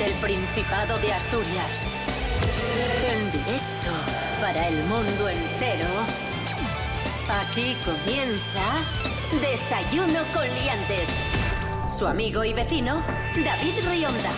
desde 0.00 0.12
el 0.12 0.20
Principado 0.20 0.98
de 0.98 1.12
Asturias. 1.12 1.86
En 3.12 3.32
directo 3.32 3.90
para 4.40 4.68
el 4.68 4.82
mundo 4.84 5.28
entero. 5.28 5.88
Aquí 7.42 7.76
comienza 7.84 8.80
Desayuno 9.40 10.20
con 10.34 10.44
Liantes. 10.44 11.08
Su 11.96 12.06
amigo 12.06 12.44
y 12.44 12.52
vecino, 12.52 13.02
David 13.44 13.74
Rionda. 13.88 14.30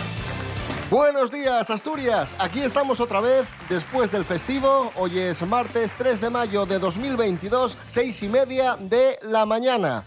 Buenos 0.89 1.31
días, 1.31 1.69
Asturias. 1.69 2.35
Aquí 2.39 2.61
estamos 2.61 2.99
otra 2.99 3.19
vez 3.21 3.45
después 3.69 4.11
del 4.11 4.25
festivo. 4.25 4.91
Hoy 4.95 5.17
es 5.17 5.41
martes 5.43 5.93
3 5.97 6.21
de 6.21 6.29
mayo 6.29 6.65
de 6.65 6.77
2022, 6.77 7.77
seis 7.87 8.21
y 8.21 8.27
media 8.27 8.75
de 8.79 9.17
la 9.23 9.45
mañana. 9.45 10.03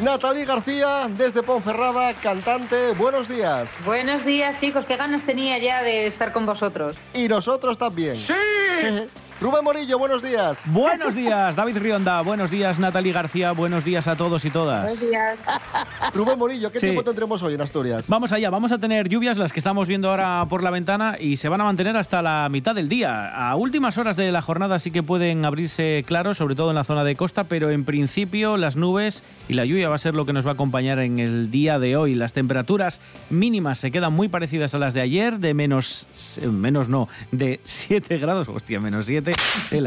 Natalie 0.00 0.44
García, 0.44 1.08
desde 1.08 1.42
Ponferrada, 1.42 2.14
cantante. 2.14 2.92
Buenos 2.92 3.28
días. 3.28 3.70
Buenos 3.84 4.24
días, 4.24 4.60
chicos. 4.60 4.84
Qué 4.86 4.96
ganas 4.96 5.22
tenía 5.24 5.58
ya 5.58 5.82
de 5.82 6.06
estar 6.06 6.32
con 6.32 6.46
vosotros. 6.46 6.96
Y 7.14 7.26
nosotros 7.26 7.76
también. 7.76 8.14
¡Sí! 8.14 8.34
Rubén 9.40 9.62
Morillo, 9.62 10.00
buenos 10.00 10.20
días. 10.20 10.60
Buenos 10.64 11.14
días, 11.14 11.54
David 11.54 11.78
Rionda. 11.78 12.20
Buenos 12.22 12.50
días, 12.50 12.80
Natalie 12.80 13.12
García. 13.12 13.52
Buenos 13.52 13.84
días 13.84 14.08
a 14.08 14.16
todos 14.16 14.44
y 14.44 14.50
todas. 14.50 14.82
Buenos 14.86 15.00
días. 15.00 15.38
Rubén 16.14 16.36
Morillo, 16.36 16.72
¿qué 16.72 16.80
Sí. 16.80 16.86
tiempo 16.86 17.04
tendremos 17.04 17.40
hoy 17.44 17.54
en 17.54 17.60
Asturias? 17.60 18.06
Vamos 18.08 18.32
allá, 18.32 18.50
vamos 18.50 18.72
a 18.72 18.78
tener 18.78 19.08
lluvias, 19.08 19.38
las 19.38 19.52
que 19.52 19.60
estamos 19.60 19.86
viendo 19.86 20.10
ahora 20.10 20.44
por 20.48 20.64
la 20.64 20.70
ventana, 20.72 21.16
y 21.20 21.36
se 21.36 21.48
van 21.48 21.60
a 21.60 21.64
mantener 21.64 21.96
hasta 21.96 22.20
la 22.20 22.48
mitad 22.50 22.74
del 22.74 22.88
día. 22.88 23.28
A 23.28 23.54
últimas 23.54 23.96
horas 23.96 24.16
de 24.16 24.32
la 24.32 24.42
jornada 24.42 24.80
sí 24.80 24.90
que 24.90 25.04
pueden 25.04 25.44
abrirse 25.44 26.02
claros, 26.04 26.36
sobre 26.38 26.56
todo 26.56 26.70
en 26.70 26.74
la 26.76 26.82
zona 26.82 27.04
de 27.04 27.14
costa, 27.14 27.44
pero 27.44 27.70
en 27.70 27.84
principio 27.84 28.56
las 28.56 28.74
nubes 28.74 29.22
y 29.48 29.54
la 29.54 29.64
lluvia 29.64 29.88
va 29.88 29.94
a 29.94 29.98
ser 29.98 30.16
lo 30.16 30.26
que 30.26 30.32
nos 30.32 30.46
va 30.46 30.50
a 30.50 30.54
acompañar 30.54 30.98
en 30.98 31.20
el 31.20 31.52
día 31.52 31.78
de 31.78 31.96
hoy. 31.96 32.16
Las 32.16 32.32
temperaturas 32.32 33.00
mínimas 33.30 33.78
se 33.78 33.92
quedan 33.92 34.12
muy 34.14 34.28
parecidas 34.28 34.74
a 34.74 34.78
las 34.78 34.94
de 34.94 35.00
ayer, 35.00 35.38
de 35.38 35.54
menos, 35.54 36.08
menos 36.42 36.88
no, 36.88 37.08
de 37.30 37.60
7 37.62 38.18
grados, 38.18 38.48
hostia, 38.48 38.80
menos 38.80 39.06
7, 39.06 39.27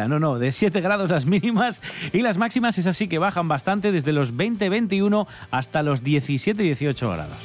no, 0.07 0.19
no, 0.19 0.39
de 0.39 0.51
7 0.51 0.81
grados 0.81 1.09
las 1.09 1.25
mínimas, 1.25 1.81
y 2.13 2.21
las 2.21 2.37
máximas 2.37 2.77
es 2.77 2.87
así 2.87 3.07
que 3.07 3.17
bajan 3.19 3.47
bastante 3.47 3.91
desde 3.91 4.11
los 4.11 4.33
20-21 4.33 5.27
hasta 5.51 5.83
los 5.83 6.03
17-18 6.03 7.13
grados. 7.13 7.37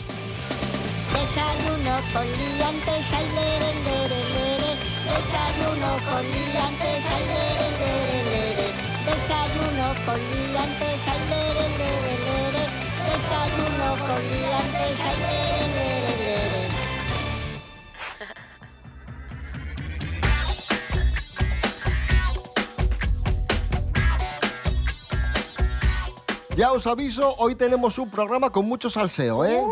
Desayuno 1.13 1.97
con 2.13 2.27
liantes, 2.27 3.13
ay, 3.13 3.27
lere, 3.35 3.71
lere, 3.87 4.21
lere. 4.35 4.77
Desayuno 5.07 5.91
con 6.05 6.25
liantes, 6.33 7.05
ay, 15.05 15.17
lere, 15.23 15.77
lere. 15.79 16.06
Ya 26.57 26.73
os 26.73 26.87
aviso, 26.87 27.35
hoy 27.39 27.55
tenemos 27.55 27.99
un 27.99 28.09
programa 28.11 28.51
con 28.51 28.67
mucho 28.67 28.89
salseo, 28.89 29.45
¿eh? 29.45 29.63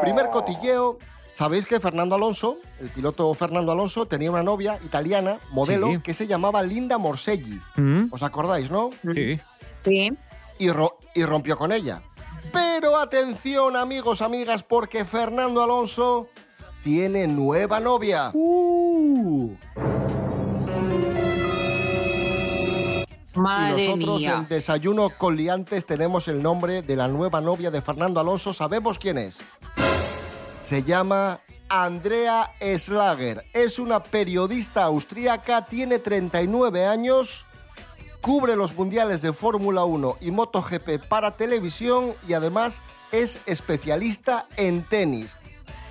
Primer 0.00 0.30
cotilleo. 0.30 0.98
Sabéis 1.34 1.66
que 1.66 1.78
Fernando 1.78 2.14
Alonso, 2.14 2.56
el 2.80 2.88
piloto 2.88 3.32
Fernando 3.34 3.70
Alonso, 3.72 4.06
tenía 4.06 4.30
una 4.30 4.42
novia 4.42 4.78
italiana, 4.82 5.38
modelo, 5.50 5.88
Sí. 5.92 5.98
que 6.00 6.14
se 6.14 6.26
llamaba 6.26 6.62
Linda 6.62 6.96
Morselli. 6.96 7.60
¿Mm? 7.76 8.04
¿Os 8.10 8.22
acordáis, 8.22 8.70
no? 8.70 8.90
Sí. 9.14 9.38
Sí. 9.84 10.16
y, 10.58 10.70
ro- 10.70 10.96
y 11.14 11.22
rompió 11.24 11.58
con 11.58 11.70
ella. 11.70 12.00
Pero 12.50 12.96
atención 12.96 13.76
amigos, 13.76 14.22
amigas, 14.22 14.62
porque 14.62 15.04
Fernando 15.04 15.62
Alonso 15.62 16.28
tiene 16.82 17.26
nueva 17.26 17.78
novia. 17.80 18.30
Uh. 18.32 19.50
Y 23.36 23.86
nosotros 23.86 24.20
mía. 24.20 24.34
en 24.38 24.48
Desayuno 24.48 25.10
con 25.16 25.36
Liantes 25.36 25.86
tenemos 25.86 26.28
el 26.28 26.42
nombre 26.42 26.82
de 26.82 26.96
la 26.96 27.08
nueva 27.08 27.40
novia 27.40 27.70
de 27.70 27.80
Fernando 27.82 28.20
Alonso. 28.20 28.52
¿Sabemos 28.54 28.98
quién 28.98 29.18
es? 29.18 29.38
Se 30.62 30.82
llama 30.82 31.40
Andrea 31.68 32.50
Schlager. 32.60 33.44
Es 33.52 33.78
una 33.78 34.02
periodista 34.02 34.84
austríaca, 34.84 35.64
tiene 35.66 35.98
39 35.98 36.86
años, 36.86 37.44
cubre 38.20 38.56
los 38.56 38.74
mundiales 38.74 39.22
de 39.22 39.32
Fórmula 39.32 39.84
1 39.84 40.16
y 40.20 40.30
MotoGP 40.30 41.06
para 41.08 41.36
televisión 41.36 42.14
y 42.26 42.32
además 42.32 42.82
es 43.12 43.38
especialista 43.46 44.46
en 44.56 44.82
tenis. 44.82 45.36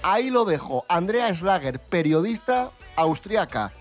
Ahí 0.03 0.29
lo 0.29 0.45
dejo. 0.45 0.85
Andrea 0.89 1.33
Schlager, 1.33 1.79
periodista 1.79 2.71
austríaca. 2.95 3.71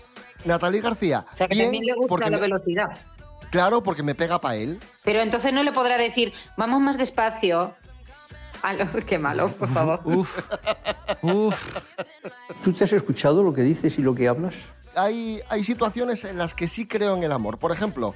Natalie 0.45 0.81
García. 0.81 1.25
O 1.33 1.37
sea, 1.37 1.47
que 1.47 1.55
bien, 1.55 1.65
también 1.67 1.85
le 1.85 1.93
gusta 1.95 2.29
la 2.29 2.37
me- 2.37 2.41
velocidad. 2.41 2.85
Claro, 3.51 3.83
porque 3.83 4.03
me 4.03 4.15
pega 4.15 4.39
para 4.41 4.55
él. 4.55 4.79
Pero 5.03 5.21
entonces 5.21 5.53
no 5.53 5.63
le 5.63 5.71
podrá 5.71 5.97
decir, 5.97 6.33
vamos 6.57 6.81
más 6.81 6.97
despacio. 6.97 7.73
Al- 8.61 9.03
Qué 9.05 9.17
malo, 9.19 9.49
por 9.49 9.69
favor. 9.69 10.01
Uf. 10.05 10.39
Uf. 11.21 11.75
¿Tú 12.63 12.73
te 12.73 12.83
has 12.83 12.93
escuchado 12.93 13.43
lo 13.43 13.53
que 13.53 13.61
dices 13.61 13.97
y 13.99 14.01
lo 14.01 14.15
que 14.15 14.27
hablas? 14.27 14.55
hay, 14.97 15.41
hay 15.49 15.61
situaciones 15.65 16.23
en 16.23 16.37
las 16.37 16.53
que 16.53 16.67
sí 16.69 16.87
creo 16.87 17.15
en 17.17 17.23
el 17.23 17.31
amor. 17.33 17.57
Por 17.57 17.71
ejemplo, 17.73 18.15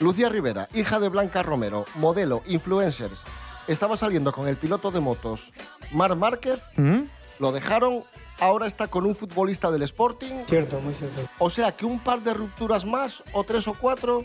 Lucía 0.00 0.28
Rivera, 0.28 0.66
hija 0.74 0.98
de 0.98 1.08
Blanca 1.08 1.44
Romero, 1.44 1.84
modelo, 1.94 2.42
influencers, 2.46 3.22
estaba 3.68 3.96
saliendo 3.96 4.32
con 4.32 4.48
el 4.48 4.56
piloto 4.56 4.90
de 4.90 4.98
motos 4.98 5.52
Mar 5.92 6.16
Márquez, 6.16 6.60
¿Mm? 6.76 7.02
lo 7.38 7.52
dejaron, 7.52 8.02
ahora 8.40 8.66
está 8.66 8.88
con 8.88 9.06
un 9.06 9.14
futbolista 9.14 9.70
del 9.70 9.82
Sporting. 9.82 10.42
Cierto, 10.48 10.80
muy 10.80 10.92
cierto. 10.92 11.20
O 11.38 11.50
sea 11.50 11.70
que 11.70 11.86
un 11.86 12.00
par 12.00 12.20
de 12.20 12.34
rupturas 12.34 12.84
más, 12.84 13.22
o 13.32 13.44
tres 13.44 13.68
o 13.68 13.74
cuatro, 13.74 14.24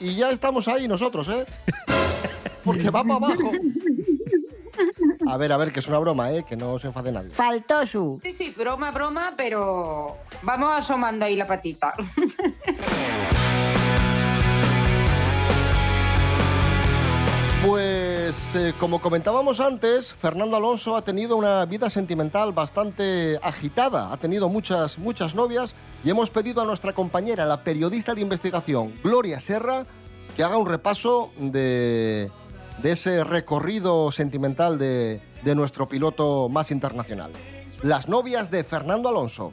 y 0.00 0.16
ya 0.16 0.30
estamos 0.30 0.68
ahí 0.68 0.88
nosotros, 0.88 1.28
¿eh? 1.28 1.46
Porque 2.64 2.90
va 2.90 3.02
para 3.02 3.14
abajo. 3.14 3.50
A 5.26 5.36
ver, 5.36 5.52
a 5.52 5.56
ver, 5.56 5.72
que 5.72 5.80
es 5.80 5.88
una 5.88 5.98
broma, 5.98 6.32
¿eh? 6.32 6.44
Que 6.46 6.56
no 6.56 6.78
se 6.78 6.88
enfade 6.88 7.10
nadie. 7.10 7.30
Faltó 7.30 7.86
su. 7.86 8.18
Sí, 8.22 8.32
sí, 8.32 8.54
broma, 8.56 8.90
broma, 8.90 9.34
pero 9.36 10.18
vamos 10.42 10.70
asomando 10.76 11.24
ahí 11.24 11.36
la 11.36 11.46
patita. 11.46 11.94
Pues 17.64 18.05
eh, 18.26 18.74
como 18.80 19.00
comentábamos 19.00 19.60
antes, 19.60 20.12
Fernando 20.12 20.56
Alonso 20.56 20.96
ha 20.96 21.02
tenido 21.02 21.36
una 21.36 21.64
vida 21.64 21.88
sentimental 21.88 22.52
bastante 22.52 23.38
agitada, 23.40 24.12
ha 24.12 24.16
tenido 24.16 24.48
muchas, 24.48 24.98
muchas 24.98 25.36
novias 25.36 25.76
y 26.02 26.10
hemos 26.10 26.28
pedido 26.28 26.60
a 26.60 26.64
nuestra 26.64 26.92
compañera, 26.92 27.46
la 27.46 27.62
periodista 27.62 28.16
de 28.16 28.22
investigación, 28.22 28.94
Gloria 29.04 29.38
Serra, 29.38 29.86
que 30.34 30.42
haga 30.42 30.56
un 30.56 30.66
repaso 30.66 31.30
de, 31.38 32.28
de 32.82 32.90
ese 32.90 33.22
recorrido 33.22 34.10
sentimental 34.10 34.76
de, 34.76 35.20
de 35.44 35.54
nuestro 35.54 35.88
piloto 35.88 36.48
más 36.48 36.72
internacional. 36.72 37.30
Las 37.84 38.08
novias 38.08 38.50
de 38.50 38.64
Fernando 38.64 39.08
Alonso. 39.08 39.52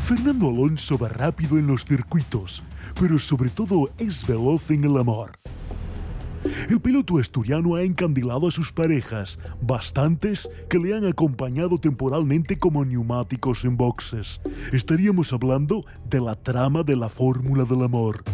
Fernando 0.00 0.48
Alonso 0.48 0.98
va 0.98 1.08
rápido 1.08 1.56
en 1.56 1.68
los 1.68 1.84
circuitos, 1.84 2.64
pero 3.00 3.16
sobre 3.20 3.50
todo 3.50 3.90
es 3.96 4.26
veloz 4.26 4.68
en 4.72 4.82
el 4.82 4.96
amor. 4.96 5.38
El 6.68 6.80
piloto 6.80 7.18
asturiano 7.18 7.76
ha 7.76 7.82
encandilado 7.82 8.48
a 8.48 8.50
sus 8.50 8.72
parejas, 8.72 9.38
bastantes 9.60 10.48
que 10.68 10.78
le 10.78 10.94
han 10.94 11.06
acompañado 11.06 11.78
temporalmente 11.78 12.58
como 12.58 12.84
neumáticos 12.84 13.64
en 13.64 13.76
boxes. 13.76 14.40
Estaríamos 14.72 15.32
hablando 15.32 15.84
de 16.08 16.20
la 16.20 16.34
trama 16.34 16.82
de 16.82 16.96
la 16.96 17.08
fórmula 17.08 17.64
del 17.64 17.82
amor. 17.82 18.24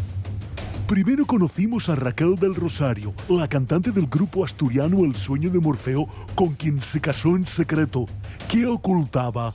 Primero 0.86 1.26
conocimos 1.26 1.90
a 1.90 1.96
Raquel 1.96 2.36
del 2.36 2.54
Rosario, 2.54 3.12
la 3.28 3.46
cantante 3.46 3.90
del 3.90 4.06
grupo 4.06 4.42
asturiano 4.42 5.04
El 5.04 5.14
Sueño 5.14 5.50
de 5.50 5.58
Morfeo, 5.58 6.08
con 6.34 6.54
quien 6.54 6.80
se 6.80 6.98
casó 6.98 7.36
en 7.36 7.46
secreto. 7.46 8.06
¿Qué 8.48 8.64
ocultaba? 8.64 9.52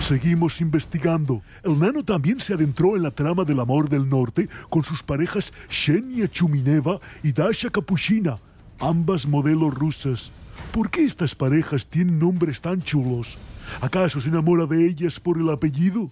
Seguimos 0.00 0.60
investigando. 0.60 1.42
El 1.62 1.78
nano 1.78 2.02
también 2.04 2.40
se 2.40 2.54
adentró 2.54 2.96
en 2.96 3.02
la 3.02 3.10
trama 3.10 3.44
del 3.44 3.60
amor 3.60 3.88
del 3.88 4.08
norte 4.08 4.48
con 4.68 4.82
sus 4.82 5.02
parejas 5.02 5.52
Xenia 5.68 6.26
Chumineva 6.26 6.98
y 7.22 7.32
Dasha 7.32 7.70
Kapushina, 7.70 8.36
ambas 8.80 9.26
modelos 9.26 9.72
rusas. 9.72 10.32
¿Por 10.72 10.90
qué 10.90 11.04
estas 11.04 11.34
parejas 11.34 11.86
tienen 11.86 12.18
nombres 12.18 12.60
tan 12.60 12.82
chulos? 12.82 13.38
¿Acaso 13.80 14.20
se 14.20 14.30
enamora 14.30 14.66
de 14.66 14.86
ellas 14.86 15.20
por 15.20 15.38
el 15.38 15.48
apellido? 15.50 16.10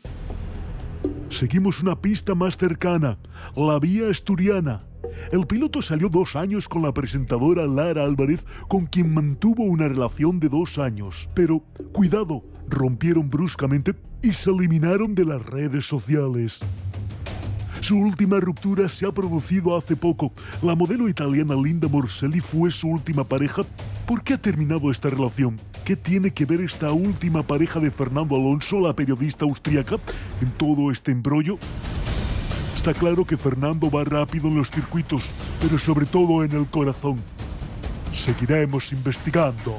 Seguimos 1.31 1.83
una 1.83 2.01
pista 2.01 2.35
más 2.35 2.57
cercana, 2.57 3.19
la 3.57 3.79
vía 3.79 4.11
asturiana. 4.11 4.81
El 5.33 5.47
piloto 5.47 5.83
salió 5.83 6.09
dos 6.09 6.37
años 6.37 6.69
con 6.69 6.83
la 6.83 6.93
presentadora 6.93 7.67
Lara 7.67 8.05
Álvarez, 8.05 8.47
con 8.69 8.87
quien 8.87 9.13
mantuvo 9.13 9.65
una 9.65 9.89
relación 9.89 10.39
de 10.39 10.49
dos 10.49 10.79
años. 10.79 11.29
Pero, 11.35 11.65
cuidado, 11.93 12.45
rompieron 12.69 13.31
bruscamente 13.31 13.95
y 14.23 14.33
se 14.33 14.51
eliminaron 14.51 15.15
de 15.15 15.25
las 15.25 15.45
redes 15.45 15.87
sociales. 15.87 16.61
Su 17.81 17.97
última 17.97 18.41
ruptura 18.41 18.89
se 18.89 19.07
ha 19.07 19.13
producido 19.13 19.77
hace 19.77 19.95
poco. 19.95 20.33
La 20.63 20.75
modelo 20.75 21.09
italiana 21.09 21.55
Linda 21.55 21.87
Morselli 21.89 22.41
fue 22.41 22.73
su 22.73 22.89
última 22.89 23.25
pareja. 23.25 23.63
¿Por 24.07 24.23
qué 24.23 24.35
ha 24.35 24.39
terminado 24.39 24.91
esta 24.91 25.09
relación? 25.09 25.61
¿Qué 25.85 25.97
tiene 25.97 26.33
que 26.33 26.45
ver 26.45 26.61
esta 26.61 26.91
última 26.91 27.43
pareja 27.43 27.79
de 27.79 27.91
Fernando 27.91 28.35
Alonso, 28.35 28.81
la 28.81 28.95
periodista 28.95 29.45
austríaca, 29.45 29.97
en 30.41 30.51
todo 30.53 30.91
este 30.91 31.13
embrollo? 31.13 31.57
Está 32.75 32.95
claro 32.95 33.25
que 33.25 33.37
Fernando 33.37 33.91
va 33.91 34.05
rápido 34.05 34.49
en 34.49 34.57
los 34.57 34.71
circuitos, 34.71 35.31
pero 35.61 35.79
sobre 35.79 36.07
todo 36.07 36.43
en 36.45 36.53
el 36.53 36.67
corazón. 36.67 37.19
Seguiremos 38.15 38.93
investigando. 38.93 39.79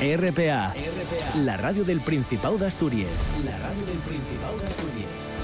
RPA, 0.00 0.72
la 1.44 1.58
radio 1.58 1.84
del 1.84 2.00
Principado 2.00 2.56
de 2.56 2.66
Asturias. 2.66 3.30
La 3.44 3.58
radio 3.58 3.84
del 3.84 3.98
Principado 3.98 4.56
de 4.56 4.64
Asturias. 4.64 5.34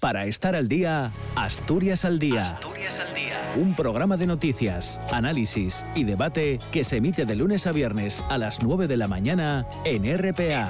Para 0.00 0.26
estar 0.26 0.56
al 0.56 0.66
día, 0.66 1.12
Asturias 1.36 2.04
al 2.04 2.18
día. 2.18 2.42
Asturias 2.42 2.98
al 2.98 3.14
día. 3.14 3.38
Un 3.54 3.76
programa 3.76 4.16
de 4.16 4.26
noticias, 4.26 5.00
análisis 5.12 5.86
y 5.94 6.02
debate 6.02 6.58
que 6.72 6.82
se 6.82 6.96
emite 6.96 7.26
de 7.26 7.36
lunes 7.36 7.68
a 7.68 7.72
viernes 7.72 8.24
a 8.28 8.38
las 8.38 8.60
9 8.64 8.88
de 8.88 8.96
la 8.96 9.06
mañana 9.06 9.68
en 9.84 10.02
RPA. 10.18 10.68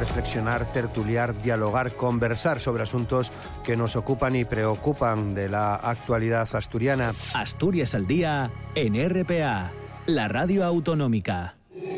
reflexionar, 0.00 0.72
tertuliar, 0.72 1.40
dialogar, 1.42 1.92
conversar 1.94 2.58
sobre 2.58 2.82
asuntos 2.82 3.30
que 3.62 3.76
nos 3.76 3.94
ocupan 3.94 4.34
y 4.34 4.44
preocupan 4.44 5.32
de 5.34 5.48
la 5.48 5.76
actualidad 5.76 6.48
asturiana. 6.56 7.14
Asturias 7.34 7.94
al 7.94 8.08
día 8.08 8.50
en 8.74 8.96
RPA, 9.08 9.70
la 10.06 10.28
radio 10.28 10.64
autonómica. 10.64 11.56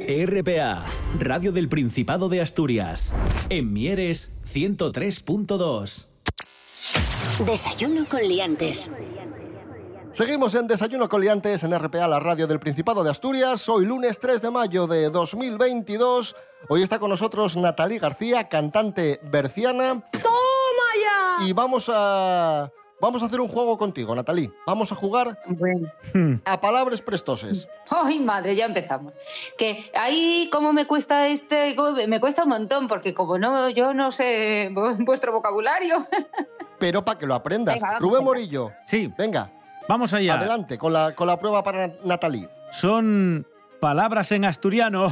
RPA, 0.08 0.84
Radio 1.19 1.52
del 1.52 1.69
Principado 1.69 2.31
de 2.31 2.40
Asturias. 2.40 3.12
En 3.50 3.72
Mieres 3.72 4.34
103.2. 4.46 6.08
Desayuno 7.44 8.06
con 8.08 8.22
liantes. 8.22 8.90
Seguimos 10.12 10.55
en 10.55 10.66
Desayuno 10.66 11.08
Coliantes 11.08 11.62
en 11.62 11.78
RPA, 11.78 12.08
la 12.08 12.19
radio 12.19 12.46
del 12.46 12.58
Principado 12.58 13.05
de 13.05 13.10
Asturias. 13.10 13.69
Hoy 13.69 13.84
lunes 13.84 14.19
3 14.19 14.40
de 14.40 14.50
mayo 14.50 14.87
de 14.87 15.10
2022. 15.10 16.34
Hoy 16.70 16.82
está 16.82 16.99
con 16.99 17.10
nosotros 17.10 17.56
Natalí 17.56 17.99
García, 17.99 18.49
cantante 18.49 19.20
berciana. 19.25 20.02
¡Toma 20.12 21.38
ya! 21.40 21.46
Y 21.46 21.52
vamos 21.52 21.90
a... 21.93 22.72
Vamos 23.00 23.23
a 23.23 23.27
hacer 23.27 23.41
un 23.41 23.47
juego 23.49 23.79
contigo, 23.79 24.12
Natalí. 24.15 24.50
Vamos 24.67 24.91
a 24.91 24.97
jugar 24.97 25.39
Bueno. 25.47 25.89
a 26.45 26.61
palabras 26.61 27.00
prestoses. 27.00 27.69
Ay, 27.89 28.19
madre, 28.19 28.56
ya 28.56 28.65
empezamos. 28.67 29.12
Que 29.56 29.91
ahí, 29.95 30.49
¿cómo 30.53 30.73
me 30.73 30.87
cuesta 30.87 31.29
este? 31.29 31.77
me- 32.09 32.19
cuesta 32.21 32.43
un 32.43 32.49
montón, 32.49 32.89
porque 32.89 33.15
como 33.15 33.39
no, 33.39 33.69
yo 33.71 33.95
no 33.95 34.11
sé 34.11 34.71
vu- 34.73 34.97
vuestro 35.05 35.31
vocabulario. 35.33 36.05
Pero 36.81 37.05
para 37.05 37.19
que 37.19 37.27
lo 37.27 37.35
aprendas. 37.35 37.77
Venga, 37.77 37.99
Rubén 38.00 38.17
allá. 38.17 38.25
Morillo, 38.25 38.73
Sí, 38.85 39.12
venga, 39.17 39.51
vamos 39.89 40.12
allá. 40.12 40.35
adelante 40.35 40.77
con 40.77 40.93
la, 40.93 41.15
con 41.15 41.27
la 41.29 41.39
prueba 41.39 41.62
para 41.62 41.93
Natalí. 42.05 42.49
Son 42.73 43.47
palabras 43.81 44.33
en 44.33 44.44
asturiano. 44.44 45.09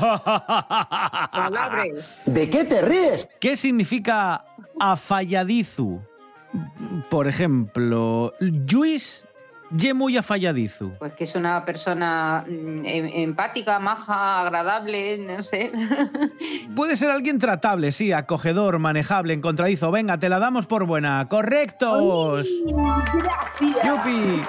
Palabras. 1.32 2.12
¿De 2.26 2.50
qué 2.50 2.64
te 2.64 2.82
ríes? 2.82 3.28
¿Qué 3.40 3.56
significa 3.56 4.44
afalladizu? 4.80 6.00
Por 7.10 7.28
ejemplo, 7.28 8.32
Luis 8.40 9.26
ye 9.70 9.94
muy 9.94 10.16
afalladizu. 10.16 10.92
Pues 10.98 11.12
que 11.14 11.24
es 11.24 11.34
una 11.34 11.64
persona 11.64 12.44
mm, 12.46 12.84
em- 12.84 13.10
empática, 13.14 13.78
maja, 13.78 14.40
agradable, 14.42 15.18
no 15.18 15.42
sé. 15.42 15.72
Puede 16.76 16.96
ser 16.96 17.10
alguien 17.10 17.38
tratable, 17.38 17.92
sí, 17.92 18.12
acogedor, 18.12 18.78
manejable, 18.78 19.32
encontradizo. 19.32 19.90
Venga, 19.90 20.18
te 20.18 20.28
la 20.28 20.38
damos 20.38 20.66
por 20.66 20.86
buena. 20.86 21.28
¡Correctos! 21.28 22.46
Gracias. 23.14 23.84
¡Yupi! 23.84 24.42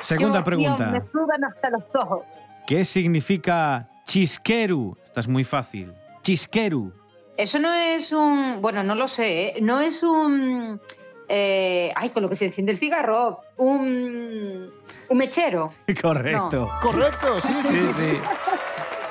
Segunda 0.00 0.44
pregunta. 0.44 0.90
Dios, 0.90 1.04
me 1.04 1.10
sudan 1.10 1.44
hasta 1.44 1.70
los 1.70 1.84
ojos. 1.94 2.24
¿Qué 2.66 2.84
significa 2.84 3.88
chisqueru? 4.04 4.96
Esta 5.04 5.20
es 5.20 5.28
muy 5.28 5.44
fácil. 5.44 5.92
Chisqueru. 6.22 6.92
Eso 7.36 7.58
no 7.58 7.72
es 7.74 8.12
un. 8.12 8.60
Bueno, 8.60 8.82
no 8.82 8.94
lo 8.94 9.08
sé, 9.08 9.46
¿eh? 9.48 9.54
No 9.60 9.80
es 9.80 10.02
un. 10.02 10.80
eh, 11.28 11.92
ay, 11.96 12.10
con 12.10 12.22
lo 12.22 12.28
que 12.28 12.36
se 12.36 12.46
enciende 12.46 12.72
el 12.72 12.78
cigarro. 12.78 13.40
Un. 13.56 14.70
Un 15.08 15.18
mechero. 15.18 15.70
Correcto. 16.02 16.70
Correcto, 16.80 17.40
sí, 17.40 17.52
sí, 17.62 17.68
sí. 17.68 17.78
Sí, 17.78 17.86
sí. 17.86 17.92
sí. 17.92 18.18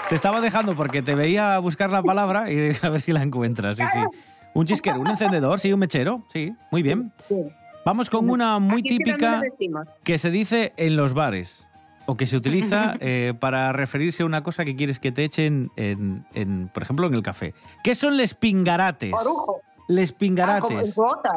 Te 0.10 0.16
estaba 0.16 0.42
dejando 0.42 0.76
porque 0.76 1.02
te 1.02 1.16
veía 1.16 1.58
buscar 1.60 1.90
la 1.90 2.04
palabra 2.04 2.52
y 2.52 2.72
a 2.82 2.90
ver 2.90 3.02
si 3.02 3.14
la 3.14 3.22
encuentras. 3.22 3.78
Sí, 3.78 3.84
sí. 3.92 4.00
Un 4.54 4.66
chisquero, 4.66 5.00
un 5.00 5.08
encendedor, 5.08 5.60
sí, 5.60 5.74
un 5.74 5.80
mechero. 5.80 6.24
Sí, 6.32 6.54
muy 6.72 6.84
bien. 6.84 7.12
Vamos 7.86 8.10
con 8.10 8.30
una 8.30 8.60
muy 8.60 8.80
Aquí 8.80 8.98
típica 8.98 9.42
que 10.04 10.18
se 10.18 10.30
dice 10.30 10.74
en 10.78 10.96
los 10.96 11.14
bares 11.14 11.68
o 12.06 12.18
que 12.18 12.26
se 12.26 12.36
utiliza 12.38 12.96
eh, 13.00 13.34
para 13.40 13.72
referirse 13.72 14.24
a 14.24 14.26
una 14.26 14.44
cosa 14.44 14.66
que 14.66 14.76
quieres 14.76 15.00
que 15.00 15.12
te 15.12 15.24
echen, 15.24 15.72
en, 15.78 16.26
en, 16.34 16.68
por 16.74 16.84
ejemplo, 16.84 17.08
en 17.08 17.14
el 17.14 17.24
café. 17.24 17.54
¿Qué 17.84 17.96
son 17.96 18.18
les 18.18 18.34
pingarates? 18.34 19.14
Orujo. 19.14 19.62
Les 19.88 20.12
Ah, 20.12 20.14
como 20.14 20.20
pingarates. 20.20 20.96
gotas. 20.96 21.34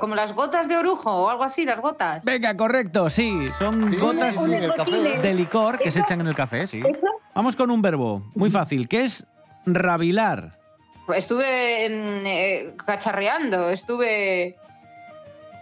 Como 0.00 0.14
las 0.14 0.32
gotas 0.34 0.68
de 0.68 0.76
orujo 0.76 1.10
o 1.10 1.28
algo 1.28 1.44
así, 1.44 1.64
las 1.66 1.80
gotas. 1.80 2.24
Venga, 2.24 2.56
correcto, 2.56 3.10
sí. 3.10 3.48
Son 3.58 3.90
Sí, 3.92 3.96
gotas 3.98 4.34
sí, 4.34 4.50
café. 4.76 5.18
de 5.20 5.34
licor 5.34 5.78
que 5.78 5.90
se 5.90 6.00
echan 6.00 6.20
en 6.22 6.26
el 6.28 6.34
café, 6.34 6.66
sí. 6.66 6.80
¿Eso? 6.88 7.06
Vamos 7.34 7.54
con 7.56 7.70
un 7.70 7.82
verbo 7.82 8.22
muy 8.34 8.48
fácil, 8.50 8.88
que 8.88 9.04
es 9.04 9.26
rabilar. 9.66 10.58
Pues 11.06 11.18
estuve 11.20 11.44
eh, 11.86 12.74
cacharreando, 12.84 13.68
estuve. 13.70 14.56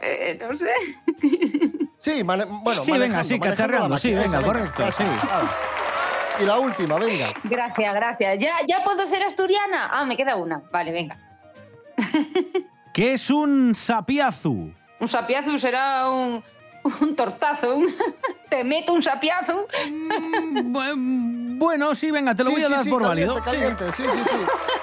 eh, 0.01 0.39
no 0.41 0.55
sé. 0.55 0.71
Sí, 2.05 2.23
mane- 2.23 2.45
bueno, 2.47 2.83
Sí, 2.83 2.93
venga, 2.93 3.25
sí, 3.25 3.41
cacharreando, 3.41 3.97
sí, 3.97 4.09
venga, 4.13 4.27
Esa, 4.27 4.43
correcto, 4.43 4.85
sí. 4.99 5.05
Y 6.41 6.45
la 6.45 6.59
última, 6.59 6.97
venga. 6.99 7.29
Gracias, 7.45 7.95
gracias. 7.95 8.39
¿Ya, 8.39 8.53
¿Ya 8.69 8.85
puedo 8.85 9.07
ser 9.07 9.23
asturiana? 9.23 9.89
Ah, 9.91 10.05
me 10.05 10.15
queda 10.17 10.37
una. 10.37 10.61
Vale, 10.71 10.93
venga. 10.93 11.17
¿Qué 12.93 13.15
es 13.15 13.31
un 13.31 13.75
sapiazu? 13.75 14.73
Un 15.01 15.09
sapiazo 15.09 15.59
será 15.59 16.11
un, 16.11 16.45
un 17.01 17.17
tortazo. 17.17 17.75
un- 17.77 17.89
te 18.51 18.65
meto 18.65 18.93
un 18.93 19.01
sapiazo. 19.01 19.67
Mm, 19.91 20.77
bu- 20.77 21.59
Bueno, 21.59 21.95
sí, 21.95 22.11
venga, 22.11 22.35
te 22.35 22.45
lo 22.45 22.51
Sí, 22.51 22.57
voy 22.57 22.65
a 22.65 22.67
sí, 22.67 22.73
dar 22.73 22.83
sí, 22.85 22.91
por 22.91 23.03
caliente, 23.03 23.41
válido. 23.41 23.51
Sí. 23.51 23.57
Caliente, 23.57 23.93
sí, 23.93 24.03
sí, 24.13 24.25
sí. 24.29 24.37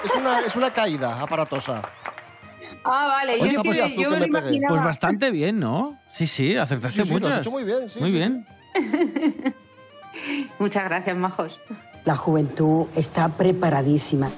Es 0.06 0.14
una, 0.16 0.40
es 0.40 0.56
una 0.56 0.70
caída 0.72 1.20
aparatosa. 1.22 1.82
Ah, 2.84 3.06
vale. 3.06 3.38
Yo, 3.38 3.44
Oye, 3.44 3.50
es 3.52 3.58
que 3.58 3.68
pues, 3.68 3.96
yo 3.96 4.10
me 4.10 4.20
me 4.20 4.26
imaginaba. 4.26 4.68
Pues 4.74 4.84
bastante 4.84 5.30
bien, 5.30 5.60
¿no? 5.60 5.98
Sí, 6.12 6.26
sí, 6.26 6.56
acertaste 6.56 7.02
Sí, 7.02 7.08
sí, 7.08 7.10
lo 7.10 7.16
has 7.16 7.22
muchas. 7.22 7.40
hecho 7.40 7.50
muy 7.50 7.64
bien, 7.64 7.88
sí, 7.88 8.00
muy 8.00 8.10
sí, 8.10 8.16
bien. 8.16 8.46
Muchas 10.58 10.84
gracias, 10.84 11.16
majos. 11.16 11.60
La 12.04 12.16
juventud 12.16 12.86
está 12.96 13.28
preparadísima. 13.28 14.30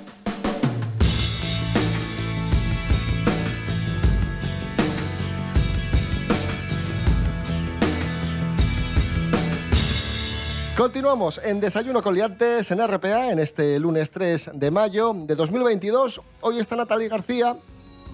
Continuamos 10.77 11.41
en 11.45 11.61
Desayuno 11.61 12.03
con 12.03 12.15
Liantes 12.17 12.71
en 12.73 12.85
RPA 12.85 13.31
en 13.31 13.39
este 13.39 13.79
lunes 13.79 14.11
3 14.11 14.51
de 14.55 14.71
mayo 14.73 15.15
de 15.15 15.37
2022. 15.37 16.21
Hoy 16.41 16.59
está 16.59 16.75
Natalie 16.75 17.09
García, 17.09 17.57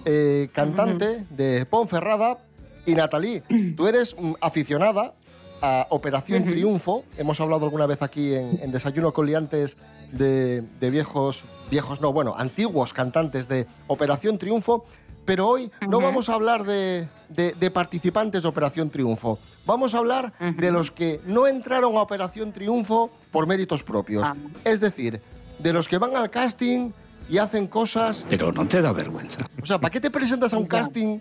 eh, 0.05 0.49
cantante 0.53 1.25
de 1.29 1.65
Ponferrada. 1.65 2.37
Y 2.85 2.95
Natalie, 2.95 3.43
tú 3.77 3.87
eres 3.87 4.15
mm, 4.17 4.33
aficionada 4.41 5.13
a 5.61 5.85
Operación 5.91 6.43
Triunfo. 6.45 7.03
Hemos 7.17 7.39
hablado 7.39 7.65
alguna 7.65 7.85
vez 7.85 8.01
aquí 8.01 8.33
en, 8.33 8.59
en 8.63 8.71
Desayuno 8.71 9.13
con 9.13 9.27
Liantes 9.27 9.77
de, 10.11 10.61
de 10.79 10.89
viejos, 10.89 11.43
viejos 11.69 12.01
no, 12.01 12.11
bueno, 12.11 12.33
antiguos 12.35 12.93
cantantes 12.93 13.47
de 13.47 13.67
Operación 13.87 14.37
Triunfo. 14.39 14.85
Pero 15.23 15.47
hoy 15.47 15.71
no 15.87 16.01
vamos 16.01 16.29
a 16.29 16.33
hablar 16.33 16.63
de, 16.63 17.07
de- 17.29 17.53
de 17.53 17.69
participantes 17.69 18.41
de 18.41 18.49
Operación 18.49 18.89
Triunfo. 18.89 19.37
Vamos 19.67 19.93
a 19.93 19.99
hablar 19.99 20.33
de 20.39 20.71
los 20.71 20.89
que 20.89 21.21
no 21.27 21.45
entraron 21.45 21.95
a 21.95 22.01
Operación 22.01 22.51
Triunfo 22.51 23.11
por 23.31 23.45
méritos 23.45 23.83
propios. 23.83 24.23
Ah. 24.25 24.35
Es 24.65 24.79
decir, 24.79 25.21
de 25.59 25.73
los 25.73 25.87
que 25.87 25.99
van 25.99 26.15
al 26.15 26.31
casting 26.31 26.89
y 27.31 27.37
hacen 27.37 27.67
cosas... 27.67 28.25
Pero 28.29 28.51
no 28.51 28.67
te 28.67 28.81
da 28.81 28.91
vergüenza. 28.91 29.45
O 29.61 29.65
sea, 29.65 29.77
¿para 29.79 29.89
qué 29.89 30.01
te 30.01 30.11
presentas 30.11 30.53
a 30.53 30.57
un 30.57 30.65
casting 30.65 31.19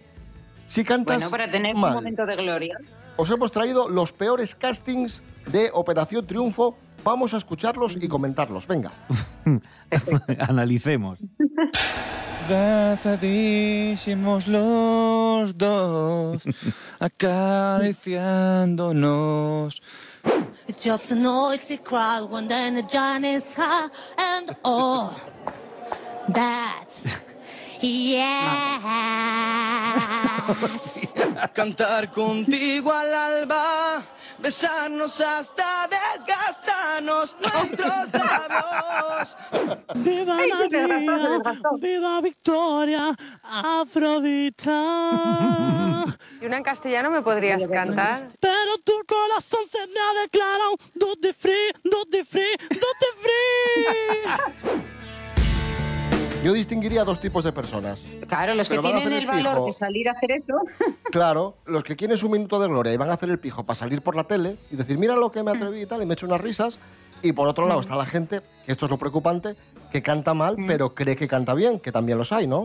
si 0.67 0.83
cantas 0.83 1.19
Bueno, 1.19 1.31
para 1.31 1.49
tener 1.49 1.77
un 1.77 1.81
momento 1.81 2.27
de 2.27 2.35
gloria. 2.35 2.77
os 3.17 3.31
hemos 3.31 3.53
traído 3.53 3.89
los 3.89 4.11
peores 4.13 4.57
castings 4.57 5.23
de 5.47 5.71
Operación 5.73 6.27
Triunfo. 6.27 6.77
Vamos 7.05 7.33
a 7.33 7.37
escucharlos 7.37 7.97
y 8.01 8.09
comentarlos. 8.09 8.67
Venga. 8.67 8.91
Analicemos. 10.41 11.21
Abrazadísimos 12.47 14.49
los 14.49 15.57
dos, 15.57 16.43
acariciándonos. 16.99 19.81
It's 20.67 20.85
just 20.85 21.13
a 21.13 21.15
noisy 21.15 21.79
crowd 21.79 22.29
when 22.31 22.49
the 22.49 22.55
energy 22.55 22.99
is 23.29 23.55
high 23.55 23.89
and 24.19 24.57
oh, 24.65 25.15
that's 26.33 27.21
yes. 27.81 28.81
Cantar 31.55 32.11
contigo 32.11 32.93
al 32.93 33.15
alba, 33.15 34.03
besarnos 34.39 35.21
hasta 35.21 35.89
desgastarnos 35.89 37.37
nuestros 37.41 38.13
labios. 38.13 39.37
Viva 39.97 40.37
la 40.47 40.69
vida, 40.69 41.55
viva 41.79 42.21
Victoria, 42.21 43.15
Afrodita. 43.43 44.75
¿Y 46.41 46.47
una 46.47 46.57
en 46.59 46.63
castellano 46.63 47.11
me 47.11 47.23
podrías 47.23 47.67
cantar? 47.69 48.29
Pero 48.41 48.79
tu 48.85 48.93
corazón 49.07 49.61
se 49.71 49.87
me 49.87 50.01
ha 50.01 50.23
declarado 50.23 50.77
duty 50.95 51.33
free, 51.33 51.73
duty 51.85 52.25
free, 52.25 52.57
duty 52.69 53.07
free. 53.23 55.00
Yo 56.43 56.55
distinguiría 56.55 57.05
dos 57.05 57.21
tipos 57.21 57.45
de 57.45 57.53
personas. 57.53 58.09
Claro, 58.27 58.55
los 58.55 58.67
que 58.67 58.77
Pero 58.77 58.89
tienen 58.89 59.13
el 59.13 59.21
el 59.21 59.27
valor 59.27 59.67
de 59.67 59.73
salir 59.73 60.09
a 60.09 60.13
hacer 60.13 60.33
eso. 60.33 60.55
Claro, 61.11 61.57
los 61.67 61.85
que 61.85 61.97
quieren 61.97 62.17
su 62.17 62.31
minuto 62.31 62.59
de 62.61 62.69
gloria 62.69 62.95
y 62.95 62.97
van 62.97 63.11
a 63.11 63.15
hacer 63.15 63.29
el 63.29 63.39
pijo 63.39 63.65
para 63.65 63.75
salir 63.75 64.01
por 64.01 64.17
la 64.17 64.25
tele 64.25 64.57
y 64.71 64.77
decir, 64.77 64.97
mira 64.97 65.17
lo 65.17 65.31
que 65.31 65.43
me 65.43 65.51
atreví 65.51 65.83
y 65.83 65.87
tal, 65.87 66.03
y 66.03 66.07
me 66.07 66.15
echo 66.15 66.27
unas 66.27 66.41
risas. 66.41 66.79
Y 67.23 67.33
por 67.33 67.47
otro 67.47 67.67
lado 67.67 67.81
está 67.81 67.95
la 67.97 68.07
gente, 68.07 68.41
que 68.65 68.73
esto 68.73 68.87
es 68.87 68.91
lo 68.91 68.99
preocupante, 68.99 69.55
que 69.93 70.01
canta 70.01 70.33
mal, 70.33 70.57
pero 70.67 70.95
cree 70.95 71.17
que 71.17 71.29
canta 71.29 71.53
bien, 71.53 71.79
que 71.79 71.93
también 71.93 72.17
los 72.17 72.33
hay, 72.33 72.47
¿no? 72.47 72.65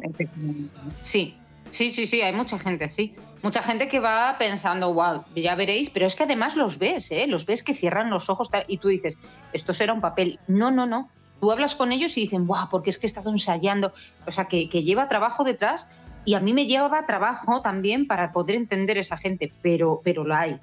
Sí, 1.01 1.36
sí, 1.70 1.91
sí, 1.91 2.08
sí, 2.08 2.22
hay 2.22 2.34
mucha 2.34 2.58
gente 2.58 2.86
así. 2.86 3.13
Mucha 3.44 3.62
gente 3.62 3.89
que 3.89 4.00
va 4.00 4.38
pensando, 4.39 4.94
wow, 4.94 5.25
ya 5.36 5.55
veréis, 5.55 5.89
pero 5.89 6.05
es 6.05 6.15
que 6.15 6.24
además 6.24 6.55
los 6.55 6.77
ves, 6.77 7.12
¿eh? 7.12 7.27
Los 7.27 7.46
ves 7.46 7.63
que 7.63 7.75
cierran 7.75 8.10
los 8.10 8.29
ojos 8.29 8.50
y 8.67 8.77
tú 8.77 8.88
dices, 8.88 9.17
esto 9.51 9.74
será 9.74 9.91
un 9.91 10.01
papel. 10.01 10.39
No, 10.48 10.72
no, 10.72 10.86
no. 10.86 11.10
Tú 11.45 11.51
hablas 11.51 11.75
con 11.75 11.91
ellos 11.91 12.17
y 12.17 12.21
dicen, 12.21 12.47
wow, 12.47 12.69
porque 12.71 12.89
es 12.89 12.97
que 12.97 13.05
he 13.05 13.07
estado 13.07 13.29
ensayando. 13.29 13.93
O 14.25 14.31
sea, 14.31 14.45
que, 14.45 14.67
que 14.67 14.81
lleva 14.81 15.07
trabajo 15.07 15.43
detrás 15.43 15.87
y 16.25 16.33
a 16.33 16.39
mí 16.39 16.55
me 16.55 16.65
lleva 16.65 17.05
trabajo 17.05 17.61
también 17.61 18.07
para 18.07 18.31
poder 18.31 18.55
entender 18.55 18.97
esa 18.97 19.15
gente, 19.15 19.53
pero, 19.61 20.01
pero 20.03 20.25
la 20.25 20.39
hay, 20.39 20.59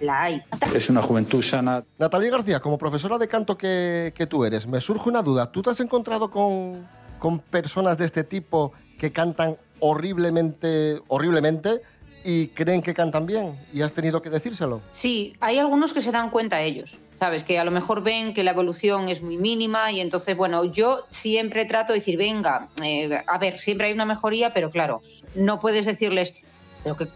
la 0.00 0.22
hay. 0.22 0.42
Es 0.74 0.90
una 0.90 1.02
juventud 1.02 1.40
sana. 1.40 1.84
Natalia 2.00 2.32
García, 2.32 2.58
como 2.58 2.78
profesora 2.78 3.16
de 3.16 3.28
canto 3.28 3.56
que, 3.56 4.12
que 4.16 4.26
tú 4.26 4.44
eres, 4.44 4.66
me 4.66 4.80
surge 4.80 5.08
una 5.08 5.22
duda. 5.22 5.52
¿Tú 5.52 5.62
te 5.62 5.70
has 5.70 5.78
encontrado 5.78 6.28
con, 6.32 6.84
con 7.20 7.38
personas 7.38 7.96
de 7.96 8.06
este 8.06 8.24
tipo 8.24 8.72
que 8.98 9.12
cantan 9.12 9.56
horriblemente, 9.78 11.00
horriblemente 11.06 11.80
y 12.24 12.48
creen 12.48 12.82
que 12.82 12.92
cantan 12.92 13.24
bien 13.24 13.56
y 13.72 13.82
has 13.82 13.92
tenido 13.92 14.20
que 14.20 14.30
decírselo? 14.30 14.80
Sí, 14.90 15.36
hay 15.38 15.60
algunos 15.60 15.92
que 15.92 16.02
se 16.02 16.10
dan 16.10 16.30
cuenta 16.30 16.60
ellos, 16.60 16.98
¿sabes? 17.18 17.44
Que 17.44 17.58
a 17.58 17.64
lo 17.64 17.70
mejor 17.70 18.02
ven 18.02 18.34
que 18.34 18.42
la 18.42 18.50
evolución 18.50 19.08
es 19.08 19.22
muy 19.22 19.36
mínima 19.36 19.92
y 19.92 20.00
entonces, 20.00 20.36
bueno, 20.36 20.64
yo 20.64 21.06
siempre 21.10 21.64
trato 21.64 21.92
de 21.92 22.00
decir, 22.00 22.16
venga, 22.16 22.68
eh, 22.82 23.22
a 23.26 23.38
ver, 23.38 23.58
siempre 23.58 23.88
hay 23.88 23.92
una 23.92 24.04
mejoría, 24.04 24.52
pero 24.52 24.70
claro, 24.70 25.02
no 25.34 25.60
puedes 25.60 25.86
decirles, 25.86 26.36
pero 26.82 26.96
¿qué, 26.96 27.08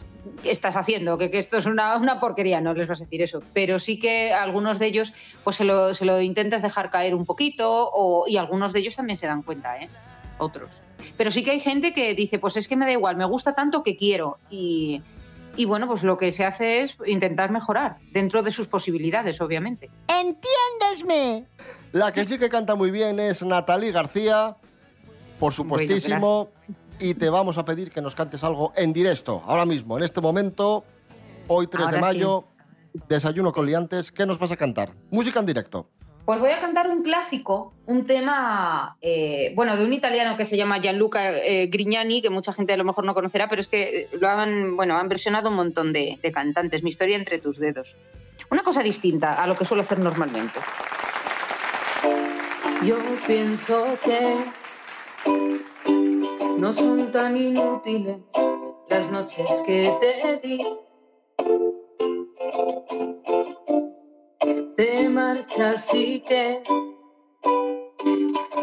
qué 0.42 0.50
estás 0.50 0.76
haciendo? 0.76 1.18
Que, 1.18 1.30
que 1.30 1.38
esto 1.38 1.58
es 1.58 1.66
una, 1.66 1.96
una 1.96 2.20
porquería, 2.20 2.60
no 2.60 2.74
les 2.74 2.88
vas 2.88 3.00
a 3.00 3.04
decir 3.04 3.22
eso. 3.22 3.42
Pero 3.52 3.78
sí 3.78 3.98
que 3.98 4.32
algunos 4.32 4.78
de 4.78 4.86
ellos, 4.86 5.12
pues 5.44 5.56
se 5.56 5.64
lo, 5.64 5.94
se 5.94 6.04
lo 6.04 6.20
intentas 6.20 6.62
dejar 6.62 6.90
caer 6.90 7.14
un 7.14 7.24
poquito 7.24 7.90
o, 7.92 8.26
y 8.28 8.36
algunos 8.36 8.72
de 8.72 8.80
ellos 8.80 8.96
también 8.96 9.16
se 9.16 9.26
dan 9.26 9.42
cuenta, 9.42 9.78
¿eh? 9.78 9.88
Otros. 10.38 10.80
Pero 11.16 11.30
sí 11.30 11.42
que 11.42 11.50
hay 11.50 11.60
gente 11.60 11.92
que 11.92 12.14
dice, 12.14 12.38
pues 12.38 12.56
es 12.56 12.68
que 12.68 12.76
me 12.76 12.86
da 12.86 12.92
igual, 12.92 13.16
me 13.16 13.24
gusta 13.24 13.54
tanto 13.54 13.82
que 13.82 13.96
quiero. 13.96 14.38
Y, 14.50 15.02
y 15.58 15.64
bueno, 15.64 15.88
pues 15.88 16.04
lo 16.04 16.16
que 16.16 16.30
se 16.30 16.44
hace 16.44 16.82
es 16.82 16.96
intentar 17.04 17.50
mejorar 17.50 17.98
dentro 18.12 18.44
de 18.44 18.52
sus 18.52 18.68
posibilidades, 18.68 19.40
obviamente. 19.40 19.90
¡Entiéndesme! 20.06 21.48
La 21.90 22.12
que 22.12 22.24
sí 22.24 22.38
que 22.38 22.48
canta 22.48 22.76
muy 22.76 22.92
bien 22.92 23.18
es 23.18 23.42
Natalie 23.42 23.90
García, 23.90 24.56
por 25.40 25.52
supuestísimo, 25.52 26.50
y 27.00 27.14
te 27.14 27.28
vamos 27.28 27.58
a 27.58 27.64
pedir 27.64 27.90
que 27.90 28.00
nos 28.00 28.14
cantes 28.14 28.44
algo 28.44 28.72
en 28.76 28.92
directo, 28.92 29.42
ahora 29.46 29.66
mismo, 29.66 29.98
en 29.98 30.04
este 30.04 30.20
momento, 30.20 30.80
hoy 31.48 31.66
3 31.66 31.90
de 31.90 32.00
mayo, 32.00 32.44
desayuno 33.08 33.50
con 33.52 33.66
liantes, 33.66 34.12
¿qué 34.12 34.26
nos 34.26 34.38
vas 34.38 34.52
a 34.52 34.56
cantar? 34.56 34.94
Música 35.10 35.40
en 35.40 35.46
directo. 35.46 35.88
Pues 36.28 36.40
voy 36.40 36.50
a 36.50 36.60
cantar 36.60 36.90
un 36.90 37.02
clásico, 37.02 37.72
un 37.86 38.04
tema, 38.04 38.98
eh, 39.00 39.54
bueno, 39.56 39.78
de 39.78 39.84
un 39.86 39.94
italiano 39.94 40.36
que 40.36 40.44
se 40.44 40.58
llama 40.58 40.78
Gianluca 40.78 41.34
eh, 41.34 41.68
Grignani, 41.68 42.20
que 42.20 42.28
mucha 42.28 42.52
gente 42.52 42.74
a 42.74 42.76
lo 42.76 42.84
mejor 42.84 43.06
no 43.06 43.14
conocerá, 43.14 43.48
pero 43.48 43.62
es 43.62 43.66
que 43.66 44.10
lo 44.12 44.28
han, 44.28 44.76
bueno, 44.76 44.98
han 44.98 45.08
versionado 45.08 45.48
un 45.48 45.56
montón 45.56 45.94
de, 45.94 46.18
de 46.22 46.30
cantantes. 46.30 46.82
Mi 46.82 46.90
historia 46.90 47.16
entre 47.16 47.38
tus 47.38 47.56
dedos. 47.58 47.96
Una 48.50 48.62
cosa 48.62 48.82
distinta 48.82 49.42
a 49.42 49.46
lo 49.46 49.56
que 49.56 49.64
suelo 49.64 49.80
hacer 49.80 50.00
normalmente. 50.00 50.60
Yo 52.84 52.98
pienso 53.26 53.86
que 54.04 54.36
no 56.58 56.74
son 56.74 57.10
tan 57.10 57.38
inútiles 57.38 58.18
las 58.90 59.10
noches 59.10 59.46
que 59.64 59.96
te 59.98 60.46
di. 60.46 60.62
Te 64.76 65.08
marchas 65.08 65.92
y 65.94 66.20
que 66.20 66.62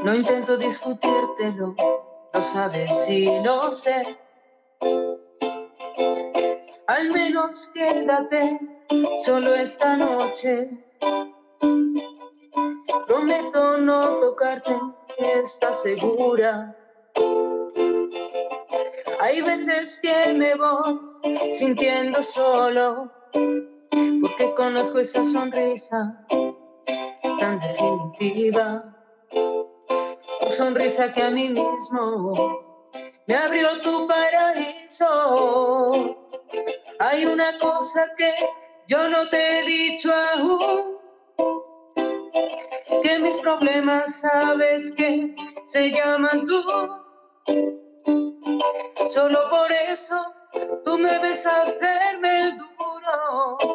no 0.03 0.15
intento 0.15 0.57
discutírtelo, 0.57 1.75
lo 2.33 2.41
sabes 2.41 3.09
y 3.09 3.25
lo 3.43 3.73
sé. 3.73 4.17
Al 6.87 7.09
menos 7.11 7.71
quédate 7.73 8.59
solo 9.23 9.55
esta 9.55 9.95
noche. 9.95 10.69
Prometo 13.07 13.77
no 13.77 14.19
tocarte, 14.19 14.79
estás 15.17 15.81
segura. 15.81 16.75
Hay 19.19 19.41
veces 19.41 19.99
que 20.01 20.33
me 20.33 20.55
voy 20.55 20.99
sintiendo 21.51 22.21
solo, 22.21 23.11
porque 24.21 24.53
conozco 24.53 24.99
esa 24.99 25.23
sonrisa 25.23 26.17
tan 27.39 27.59
definitiva. 27.59 28.93
Tu 30.39 30.49
sonrisa 30.49 31.11
que 31.11 31.21
a 31.21 31.29
mí 31.29 31.49
mismo 31.49 32.59
me 33.27 33.35
abrió 33.35 33.81
tu 33.81 34.07
paraíso. 34.07 35.07
Hay 36.99 37.25
una 37.25 37.57
cosa 37.57 38.11
que 38.17 38.33
yo 38.87 39.09
no 39.09 39.27
te 39.29 39.59
he 39.59 39.63
dicho 39.63 40.11
aún, 40.13 40.97
que 43.03 43.19
mis 43.19 43.37
problemas 43.37 44.19
sabes 44.21 44.91
que 44.93 45.33
se 45.65 45.91
llaman 45.91 46.45
tú. 46.45 46.63
Solo 49.07 49.49
por 49.49 49.71
eso 49.71 50.15
tú 50.83 50.97
me 50.97 51.19
ves 51.19 51.45
hacerme 51.45 52.41
el 52.41 52.57
duro 52.57 53.74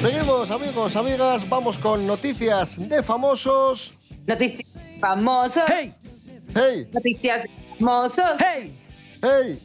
Seguimos, 0.00 0.50
amigos, 0.50 0.96
amigas, 0.96 1.48
vamos 1.48 1.76
con 1.78 2.06
noticias 2.06 2.88
de 2.88 3.02
famosos. 3.02 3.92
Noticias 4.26 4.78
famosas. 5.00 5.70
¡Hey! 5.70 6.88
Noticias 6.92 7.44
hermosos. 7.78 8.40
¡Hey! 8.40 8.87
¡Hey! 9.22 9.58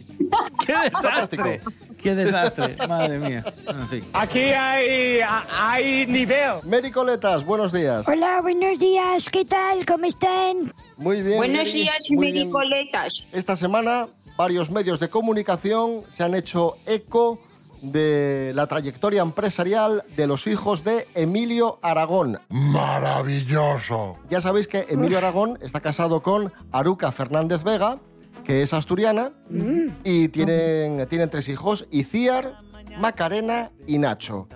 ¡Qué 0.65 0.73
desastre! 0.89 1.61
¡Qué 2.01 2.15
desastre! 2.15 2.75
Madre 2.87 3.19
mía. 3.19 3.43
En 3.67 3.87
fin. 3.87 4.05
Aquí 4.13 4.39
hay, 4.39 5.19
hay 5.51 6.07
nivel. 6.07 6.55
Mericoletas, 6.63 7.45
buenos 7.45 7.71
días. 7.71 8.07
Hola, 8.07 8.41
buenos 8.41 8.79
días. 8.79 9.29
¿Qué 9.29 9.45
tal? 9.45 9.85
¿Cómo 9.85 10.05
están? 10.05 10.73
Muy 10.97 11.21
bien. 11.21 11.37
Buenos 11.37 11.65
Meri, 11.65 11.71
días, 11.71 11.97
muy 12.09 12.31
bien. 12.31 12.47
Mericoletas. 12.47 13.25
Esta 13.31 13.55
semana 13.55 14.07
varios 14.37 14.71
medios 14.71 14.99
de 14.99 15.09
comunicación 15.09 16.03
se 16.09 16.23
han 16.23 16.33
hecho 16.33 16.77
eco 16.85 17.39
de 17.83 18.53
la 18.55 18.65
trayectoria 18.67 19.21
empresarial 19.21 20.03
de 20.15 20.25
los 20.25 20.47
hijos 20.47 20.83
de 20.83 21.07
Emilio 21.13 21.79
Aragón. 21.81 22.39
Maravilloso. 22.49 24.17
Ya 24.29 24.41
sabéis 24.41 24.67
que 24.67 24.85
Emilio 24.89 25.17
Aragón 25.17 25.59
está 25.61 25.81
casado 25.81 26.23
con 26.23 26.53
Aruca 26.71 27.11
Fernández 27.11 27.61
Vega, 27.63 27.99
que 28.43 28.61
es 28.61 28.73
asturiana, 28.73 29.31
y 30.03 30.27
tienen, 30.29 31.07
tienen 31.07 31.29
tres 31.29 31.49
hijos, 31.49 31.87
Iciar, 31.91 32.59
Macarena 32.99 33.71
y 33.87 33.97
Nacho. 33.97 34.47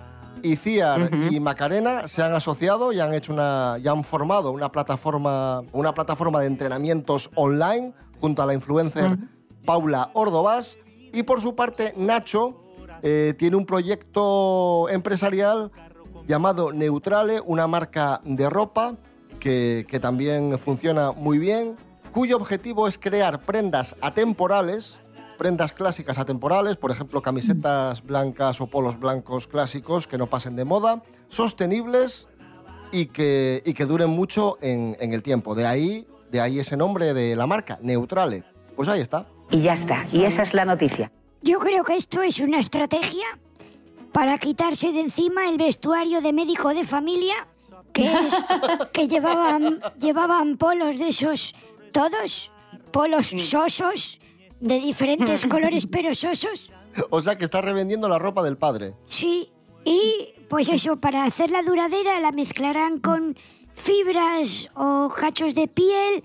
Iciar 0.42 1.10
y 1.30 1.40
Macarena 1.40 2.06
se 2.06 2.22
han 2.22 2.32
asociado 2.32 2.92
y 2.92 3.00
han 3.00 3.12
hecho 3.14 3.32
una 3.32 3.76
y 3.82 3.88
han 3.88 4.04
formado 4.04 4.52
una 4.52 4.70
plataforma 4.70 5.62
una 5.72 5.92
plataforma 5.92 6.40
de 6.40 6.46
entrenamientos 6.46 7.30
online 7.34 7.92
junto 8.20 8.42
a 8.42 8.46
la 8.46 8.54
influencer 8.54 9.18
Paula 9.64 10.10
Ordovás. 10.14 10.78
Y 11.12 11.22
por 11.22 11.40
su 11.40 11.54
parte 11.54 11.94
Nacho 11.96 12.62
eh, 13.02 13.34
tiene 13.38 13.56
un 13.56 13.66
proyecto 13.66 14.88
empresarial 14.90 15.72
llamado 16.26 16.72
Neutrale, 16.72 17.40
una 17.40 17.66
marca 17.66 18.20
de 18.24 18.48
ropa 18.50 18.96
que, 19.40 19.86
que 19.88 19.98
también 19.98 20.58
funciona 20.58 21.12
muy 21.12 21.38
bien, 21.38 21.76
cuyo 22.10 22.36
objetivo 22.36 22.88
es 22.88 22.98
crear 22.98 23.40
prendas 23.40 23.96
atemporales, 24.00 24.98
prendas 25.38 25.72
clásicas 25.72 26.18
atemporales, 26.18 26.76
por 26.76 26.90
ejemplo, 26.90 27.22
camisetas 27.22 28.04
blancas 28.04 28.60
o 28.60 28.66
polos 28.66 28.98
blancos 28.98 29.46
clásicos 29.46 30.06
que 30.06 30.18
no 30.18 30.26
pasen 30.26 30.56
de 30.56 30.64
moda, 30.64 31.02
sostenibles 31.28 32.28
y 32.92 33.06
que, 33.06 33.62
y 33.64 33.74
que 33.74 33.86
duren 33.86 34.10
mucho 34.10 34.58
en, 34.60 34.96
en 35.00 35.12
el 35.12 35.22
tiempo. 35.22 35.54
De 35.54 35.66
ahí, 35.66 36.06
de 36.30 36.40
ahí 36.40 36.58
ese 36.58 36.76
nombre 36.76 37.14
de 37.14 37.36
la 37.36 37.46
marca, 37.46 37.78
Neutrale. 37.82 38.44
Pues 38.76 38.88
ahí 38.88 39.00
está. 39.00 39.26
Y 39.50 39.60
ya 39.60 39.74
está. 39.74 40.04
Y 40.12 40.24
esa 40.24 40.42
es 40.42 40.54
la 40.54 40.64
noticia. 40.64 41.10
Yo 41.42 41.58
creo 41.58 41.84
que 41.84 41.96
esto 41.96 42.22
es 42.22 42.40
una 42.40 42.58
estrategia 42.58 43.24
para 44.12 44.38
quitarse 44.38 44.92
de 44.92 45.00
encima 45.00 45.48
el 45.48 45.58
vestuario 45.58 46.20
de 46.20 46.32
médico 46.32 46.74
de 46.74 46.84
familia, 46.84 47.46
que 47.92 48.12
es 48.12 48.34
que 48.92 49.08
llevaban, 49.08 49.80
llevaban 49.98 50.56
polos 50.56 50.98
de 50.98 51.08
esos 51.08 51.54
todos, 51.88 52.50
polos 52.92 53.26
sosos, 53.36 54.18
de 54.60 54.80
diferentes 54.80 55.44
colores 55.50 55.86
pero 55.86 56.14
sosos. 56.14 56.72
O 57.10 57.20
sea 57.20 57.36
que 57.36 57.44
está 57.44 57.60
revendiendo 57.60 58.08
la 58.08 58.18
ropa 58.18 58.42
del 58.42 58.56
padre. 58.56 58.94
Sí, 59.04 59.52
y 59.84 60.34
pues 60.48 60.68
eso, 60.68 60.96
para 60.96 61.24
hacerla 61.24 61.62
duradera 61.62 62.20
la 62.20 62.32
mezclarán 62.32 62.98
con 62.98 63.36
fibras 63.74 64.68
o 64.74 65.12
cachos 65.14 65.54
de 65.54 65.68
piel 65.68 66.22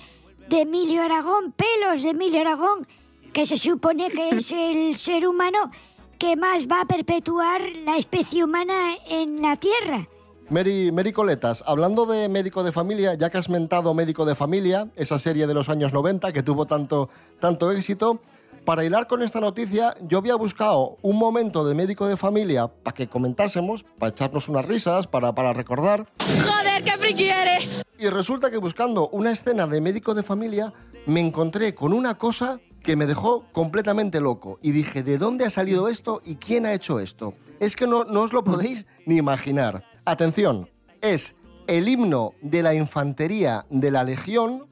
de 0.49 0.61
Emilio 0.61 1.03
Aragón, 1.03 1.53
pelos 1.53 2.03
de 2.03 2.09
Emilio 2.09 2.41
Aragón, 2.41 2.87
que 3.31 3.45
se 3.45 3.57
supone 3.57 4.09
que 4.09 4.29
es 4.29 4.51
el 4.51 4.95
ser 4.95 5.27
humano 5.27 5.71
que 6.17 6.35
más 6.35 6.67
va 6.67 6.81
a 6.81 6.85
perpetuar 6.85 7.61
la 7.83 7.97
especie 7.97 8.43
humana 8.43 8.95
en 9.07 9.41
la 9.41 9.55
Tierra. 9.55 10.07
Mary, 10.49 10.91
Mary 10.91 11.11
Coletas, 11.11 11.63
hablando 11.65 12.05
de 12.05 12.27
médico 12.29 12.63
de 12.63 12.71
familia, 12.71 13.13
ya 13.15 13.29
que 13.29 13.37
has 13.37 13.49
mentado 13.49 13.93
Médico 13.93 14.25
de 14.25 14.35
Familia, 14.35 14.89
esa 14.95 15.17
serie 15.17 15.47
de 15.47 15.53
los 15.53 15.69
años 15.69 15.93
90 15.93 16.33
que 16.33 16.43
tuvo 16.43 16.65
tanto, 16.65 17.09
tanto 17.39 17.71
éxito, 17.71 18.21
para 18.65 18.85
hilar 18.85 19.07
con 19.07 19.21
esta 19.23 19.39
noticia, 19.39 19.95
yo 20.01 20.17
había 20.17 20.35
buscado 20.35 20.97
un 21.01 21.17
momento 21.17 21.65
de 21.65 21.75
médico 21.75 22.07
de 22.07 22.15
familia 22.15 22.67
para 22.67 22.93
que 22.93 23.07
comentásemos, 23.07 23.83
para 23.99 24.11
echarnos 24.11 24.47
unas 24.47 24.65
risas, 24.65 25.07
para, 25.07 25.33
para 25.33 25.53
recordar. 25.53 26.07
Joder, 26.19 26.83
qué 26.83 26.97
friki 26.97 27.29
eres. 27.29 27.83
Y 27.97 28.07
resulta 28.07 28.49
que 28.51 28.57
buscando 28.57 29.09
una 29.09 29.31
escena 29.31 29.67
de 29.67 29.81
médico 29.81 30.13
de 30.13 30.23
familia, 30.23 30.73
me 31.05 31.19
encontré 31.19 31.75
con 31.75 31.93
una 31.93 32.17
cosa 32.17 32.59
que 32.81 32.95
me 32.95 33.05
dejó 33.05 33.45
completamente 33.51 34.21
loco. 34.21 34.59
Y 34.61 34.71
dije, 34.71 35.03
¿de 35.03 35.17
dónde 35.17 35.45
ha 35.45 35.49
salido 35.49 35.87
esto 35.87 36.21
y 36.23 36.35
quién 36.35 36.65
ha 36.65 36.73
hecho 36.73 36.99
esto? 36.99 37.33
Es 37.59 37.75
que 37.75 37.87
no, 37.87 38.03
no 38.05 38.21
os 38.21 38.33
lo 38.33 38.43
podéis 38.43 38.85
ni 39.05 39.17
imaginar. 39.17 39.83
Atención, 40.05 40.69
es 41.01 41.33
el 41.65 41.87
himno 41.87 42.31
de 42.41 42.61
la 42.61 42.73
infantería 42.73 43.65
de 43.69 43.89
la 43.89 44.03
Legión 44.03 44.67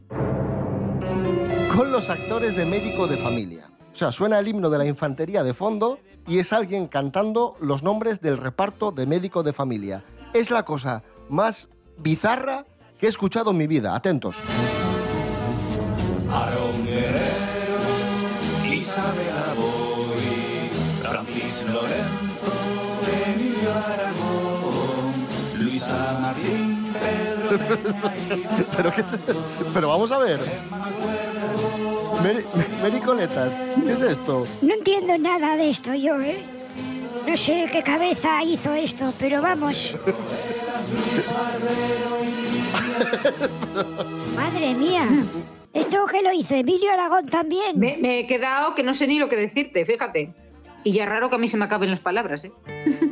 con 1.74 1.89
los 1.89 2.10
actores 2.10 2.58
de 2.58 2.65
médico 2.65 3.08
de 3.08 3.15
familia. 3.15 3.72
O 3.94 3.96
sea, 3.96 4.12
suena 4.12 4.39
el 4.39 4.50
himno 4.50 4.70
de 4.70 4.78
la 4.78 4.86
infantería 4.86 5.44
de 5.44 5.54
fondo 5.54 6.00
y 6.28 6.39
es 6.39 6.52
alguien 6.52 6.88
cantando 6.88 7.56
los 7.62 7.82
nombres 7.82 8.20
del 8.20 8.38
reparto 8.38 8.91
de 8.91 9.06
médico 9.06 9.41
de 9.41 9.54
familia. 9.54 10.04
Es 10.34 10.52
la 10.52 10.63
cosa 10.63 11.02
más 11.30 11.70
bizarra 11.98 12.65
que 13.00 13.06
he 13.06 13.10
escuchado 13.10 13.52
en 13.52 13.58
mi 13.58 13.67
vida. 13.67 13.96
Atentos. 13.96 14.36
Luisa 25.82 26.17
Martín, 26.22 26.94
Pedro 26.94 27.60
pero, 28.78 28.91
qué 28.91 29.02
es- 29.02 29.20
pero 29.74 29.89
vamos 29.89 30.12
a 30.12 30.20
ver. 30.20 30.39
Meri- 32.24 32.46
Mericoletas, 32.84 33.58
¿qué 33.86 33.91
es 33.91 34.02
esto? 34.02 34.46
No 34.62 34.74
entiendo 34.76 35.17
nada 35.17 35.58
de 35.58 35.70
esto 35.70 35.94
yo, 35.96 36.22
¿eh? 36.22 36.44
No 37.28 37.36
sé 37.36 37.67
qué 37.72 37.82
cabeza 37.84 38.44
hizo 38.44 38.74
esto, 38.74 39.12
pero 39.20 39.41
vamos. 39.41 39.96
Madre 44.36 44.74
mía. 44.76 45.08
¿Esto 45.74 46.06
que 46.06 46.22
lo 46.22 46.32
hizo 46.34 46.54
Emilio 46.56 46.91
Aragón 46.91 47.26
también? 47.28 47.80
Me, 47.80 47.98
me 47.98 48.20
he 48.20 48.28
quedado 48.28 48.76
que 48.76 48.84
no 48.84 48.94
sé 48.94 49.08
ni 49.08 49.17
lo 49.20 49.30
que 49.30 49.36
decirte, 49.38 49.86
fíjate. 49.86 50.34
Y 50.84 50.94
ya 50.94 51.04
es 51.04 51.10
raro 51.10 51.30
que 51.30 51.36
a 51.36 51.39
mí 51.39 51.48
se 51.48 51.58
me 51.58 51.65
acaben 51.65 51.89
las 51.91 52.00
palabras, 52.02 52.44
¿eh? 52.46 52.52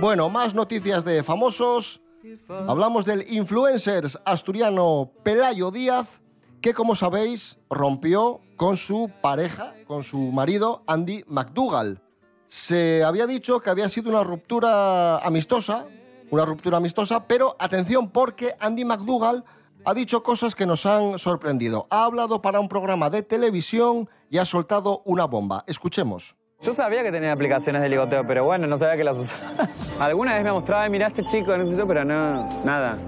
Bueno, 0.00 0.30
más 0.30 0.54
noticias 0.54 1.04
de 1.04 1.22
famosos. 1.22 2.00
Hablamos 2.48 3.04
del 3.04 3.30
influencer 3.30 4.06
asturiano 4.24 5.12
Pelayo 5.22 5.70
Díaz, 5.70 6.22
que 6.62 6.72
como 6.72 6.94
sabéis 6.96 7.58
rompió 7.68 8.40
con 8.56 8.78
su 8.78 9.10
pareja, 9.20 9.74
con 9.86 10.02
su 10.02 10.18
marido 10.18 10.82
Andy 10.86 11.24
McDougall. 11.26 12.00
Se 12.46 13.04
había 13.04 13.26
dicho 13.26 13.60
que 13.60 13.68
había 13.68 13.90
sido 13.90 14.08
una 14.08 14.24
ruptura 14.24 15.18
amistosa, 15.18 15.86
una 16.30 16.46
ruptura 16.46 16.78
amistosa, 16.78 17.26
pero 17.26 17.54
atención 17.58 18.08
porque 18.08 18.54
Andy 18.58 18.86
McDougall 18.86 19.44
ha 19.84 19.92
dicho 19.92 20.22
cosas 20.22 20.54
que 20.54 20.64
nos 20.64 20.86
han 20.86 21.18
sorprendido. 21.18 21.86
Ha 21.90 22.04
hablado 22.04 22.40
para 22.40 22.58
un 22.58 22.70
programa 22.70 23.10
de 23.10 23.22
televisión 23.22 24.08
y 24.30 24.38
ha 24.38 24.46
soltado 24.46 25.02
una 25.04 25.26
bomba. 25.26 25.62
Escuchemos. 25.66 26.39
Yo 26.62 26.72
sabía 26.74 27.02
que 27.02 27.10
tenía 27.10 27.32
aplicaciones 27.32 27.80
de 27.80 27.88
ligoteo, 27.88 28.26
pero 28.26 28.44
bueno, 28.44 28.66
no 28.66 28.76
sabía 28.76 28.96
que 28.96 29.04
las 29.04 29.16
usaba. 29.16 29.66
Alguna 30.00 30.34
vez 30.34 30.44
me 30.44 30.52
mostraba, 30.52 30.86
mira 30.90 31.06
este 31.06 31.24
chico, 31.24 31.56
no 31.56 31.66
sé 31.66 31.76
yo, 31.76 31.86
pero 31.86 32.04
no, 32.04 32.46
nada. 32.64 32.98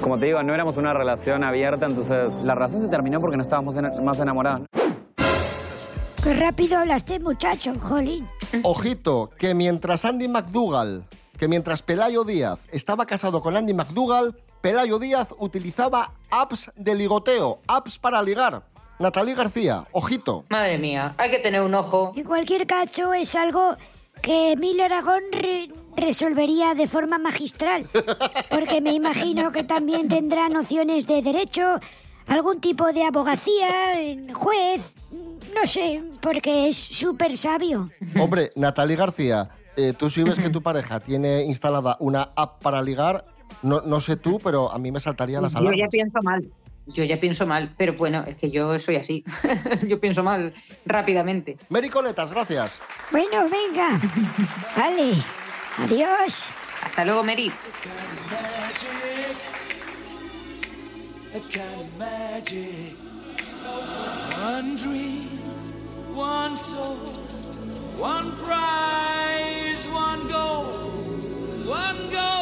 Como 0.00 0.18
te 0.18 0.26
digo, 0.26 0.42
no 0.42 0.54
éramos 0.54 0.78
una 0.78 0.94
relación 0.94 1.44
abierta, 1.44 1.84
entonces 1.86 2.32
la 2.42 2.54
razón 2.54 2.80
se 2.80 2.88
terminó 2.88 3.20
porque 3.20 3.36
no 3.36 3.42
estábamos 3.42 3.76
en- 3.76 4.02
más 4.02 4.18
enamorados. 4.18 4.66
Qué 6.24 6.32
rápido 6.34 6.78
hablaste, 6.78 7.20
muchacho, 7.20 7.74
jolín. 7.80 8.26
Ojito, 8.62 9.28
que 9.38 9.52
mientras 9.54 10.04
Andy 10.06 10.28
McDougall, 10.28 11.04
que 11.36 11.48
mientras 11.48 11.82
Pelayo 11.82 12.24
Díaz 12.24 12.66
estaba 12.72 13.04
casado 13.04 13.42
con 13.42 13.56
Andy 13.56 13.74
McDougall, 13.74 14.34
Pelayo 14.62 14.98
Díaz 14.98 15.34
utilizaba 15.38 16.12
apps 16.30 16.70
de 16.76 16.94
ligoteo, 16.94 17.58
apps 17.66 17.98
para 17.98 18.22
ligar. 18.22 18.62
Natalí 19.02 19.34
García, 19.34 19.84
ojito. 19.92 20.44
Madre 20.48 20.78
mía, 20.78 21.14
hay 21.18 21.30
que 21.30 21.38
tener 21.38 21.60
un 21.62 21.74
ojo. 21.74 22.12
En 22.16 22.24
cualquier 22.24 22.66
caso, 22.66 23.12
es 23.12 23.34
algo 23.34 23.76
que 24.22 24.52
Emilio 24.52 24.84
Aragón 24.84 25.22
re- 25.32 25.68
resolvería 25.96 26.74
de 26.74 26.86
forma 26.86 27.18
magistral. 27.18 27.86
Porque 28.50 28.80
me 28.80 28.92
imagino 28.92 29.50
que 29.52 29.64
también 29.64 30.08
tendrá 30.08 30.48
nociones 30.48 31.06
de 31.06 31.20
derecho, 31.22 31.80
algún 32.28 32.60
tipo 32.60 32.92
de 32.92 33.04
abogacía, 33.04 33.68
juez, 34.32 34.94
no 35.54 35.66
sé, 35.66 36.02
porque 36.20 36.68
es 36.68 36.76
súper 36.76 37.36
sabio. 37.36 37.90
Hombre, 38.18 38.52
Natalí 38.56 38.94
García, 38.94 39.50
eh, 39.76 39.92
tú 39.98 40.08
si 40.08 40.22
ves 40.22 40.38
que 40.38 40.48
tu 40.50 40.62
pareja 40.62 41.00
tiene 41.00 41.42
instalada 41.42 41.96
una 42.00 42.30
app 42.36 42.62
para 42.62 42.80
ligar, 42.80 43.24
no, 43.62 43.80
no 43.80 44.00
sé 44.00 44.16
tú, 44.16 44.38
pero 44.42 44.70
a 44.70 44.78
mí 44.78 44.92
me 44.92 45.00
saltarían 45.00 45.42
las 45.42 45.52
Yo 45.54 45.60
ya 45.62 45.68
alarmas. 45.68 45.88
pienso 45.90 46.18
mal. 46.22 46.48
Yo 46.86 47.04
ya 47.04 47.20
pienso 47.20 47.46
mal, 47.46 47.74
pero 47.76 47.94
bueno, 47.94 48.24
es 48.26 48.36
que 48.36 48.50
yo 48.50 48.78
soy 48.78 48.96
así. 48.96 49.24
yo 49.86 50.00
pienso 50.00 50.22
mal 50.22 50.52
rápidamente. 50.84 51.56
Mericoletas, 51.68 52.30
gracias. 52.30 52.80
Bueno, 53.10 53.48
venga. 53.48 54.00
Vale. 54.76 55.14
Adiós. 55.78 56.46
Hasta 56.82 57.04
luego, 57.04 57.22
Mary. 57.22 57.52
One 64.42 64.76
dream, 64.76 65.22
one 66.14 66.56
soul, 66.56 66.96
one 67.96 68.32
prize, 68.42 69.88
one 69.88 70.28
goal, 70.28 70.66
one 71.64 72.10
glance. 72.10 72.41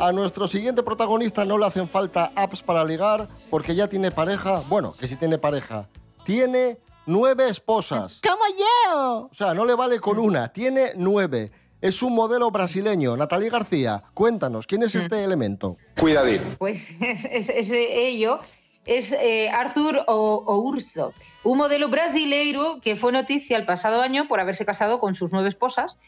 A 0.00 0.12
nuestro 0.12 0.48
siguiente 0.48 0.82
protagonista 0.82 1.44
no 1.44 1.56
le 1.56 1.66
hacen 1.66 1.88
falta 1.88 2.32
apps 2.34 2.62
para 2.62 2.84
ligar 2.84 3.28
porque 3.50 3.74
ya 3.74 3.86
tiene 3.88 4.10
pareja. 4.10 4.62
Bueno, 4.68 4.92
que 4.98 5.06
si 5.06 5.16
tiene 5.16 5.38
pareja. 5.38 5.88
Tiene 6.24 6.78
nueve 7.06 7.48
esposas. 7.48 8.20
¡Como 8.22 8.44
yo! 8.58 9.28
O 9.30 9.34
sea, 9.34 9.54
no 9.54 9.64
le 9.64 9.74
vale 9.74 10.00
con 10.00 10.18
una, 10.18 10.52
tiene 10.52 10.92
nueve. 10.96 11.52
Es 11.80 12.02
un 12.02 12.14
modelo 12.14 12.50
brasileño. 12.50 13.16
Natalie 13.16 13.50
García, 13.50 14.02
cuéntanos, 14.14 14.66
¿quién 14.66 14.82
es 14.82 14.94
este 14.94 15.22
elemento? 15.22 15.76
Cuidadín. 15.98 16.40
Pues 16.58 16.96
es, 17.00 17.24
es- 17.26 17.50
es 17.50 17.70
ello, 17.70 18.40
es 18.86 19.12
eh, 19.12 19.48
Arthur 19.50 20.02
o, 20.08 20.44
Ourso, 20.46 21.12
un 21.44 21.58
modelo 21.58 21.88
brasileiro 21.88 22.80
que 22.82 22.96
fue 22.96 23.12
noticia 23.12 23.56
el 23.58 23.66
pasado 23.66 24.00
año 24.02 24.26
por 24.28 24.40
haberse 24.40 24.64
casado 24.66 24.98
con 24.98 25.14
sus 25.14 25.30
nueve 25.32 25.48
esposas 25.48 25.98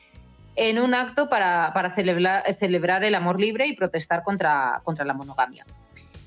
en 0.57 0.79
un 0.79 0.95
acto 0.95 1.29
para, 1.29 1.71
para 1.75 1.93
celebrar, 1.93 2.43
celebrar 2.55 3.05
el 3.05 3.15
amor 3.15 3.41
libre 3.41 3.67
y 3.67 3.77
protestar 3.77 4.23
contra, 4.23 4.81
contra 4.85 5.05
la 5.05 5.13
monogamia. 5.13 5.65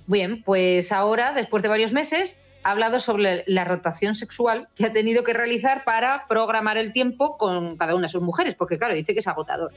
Bien, 0.05 0.43
pues 0.43 0.91
ahora, 0.91 1.33
después 1.33 1.61
de 1.63 1.69
varios 1.69 1.91
meses, 1.91 2.41
ha 2.63 2.71
hablado 2.71 2.99
sobre 2.99 3.43
la 3.47 3.63
rotación 3.63 4.15
sexual 4.15 4.67
que 4.75 4.85
ha 4.85 4.91
tenido 4.91 5.23
que 5.23 5.33
realizar 5.33 5.83
para 5.83 6.25
programar 6.27 6.77
el 6.77 6.91
tiempo 6.91 7.37
con 7.37 7.77
cada 7.77 7.95
una 7.95 8.07
de 8.07 8.11
sus 8.11 8.21
mujeres, 8.21 8.55
porque 8.55 8.77
claro, 8.77 8.93
dice 8.93 9.13
que 9.13 9.19
es 9.19 9.27
agotador. 9.27 9.71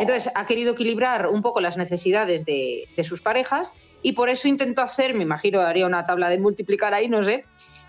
Entonces, 0.00 0.32
ha 0.34 0.46
querido 0.46 0.74
equilibrar 0.74 1.28
un 1.28 1.42
poco 1.42 1.60
las 1.60 1.76
necesidades 1.76 2.44
de, 2.44 2.88
de 2.96 3.04
sus 3.04 3.22
parejas 3.22 3.72
y 4.02 4.12
por 4.12 4.28
eso 4.28 4.46
intentó 4.46 4.82
hacer, 4.82 5.14
me 5.14 5.22
imagino, 5.22 5.60
haría 5.60 5.86
una 5.86 6.06
tabla 6.06 6.28
de 6.28 6.38
multiplicar 6.38 6.94
ahí, 6.94 7.08
no 7.08 7.22
sé, 7.22 7.44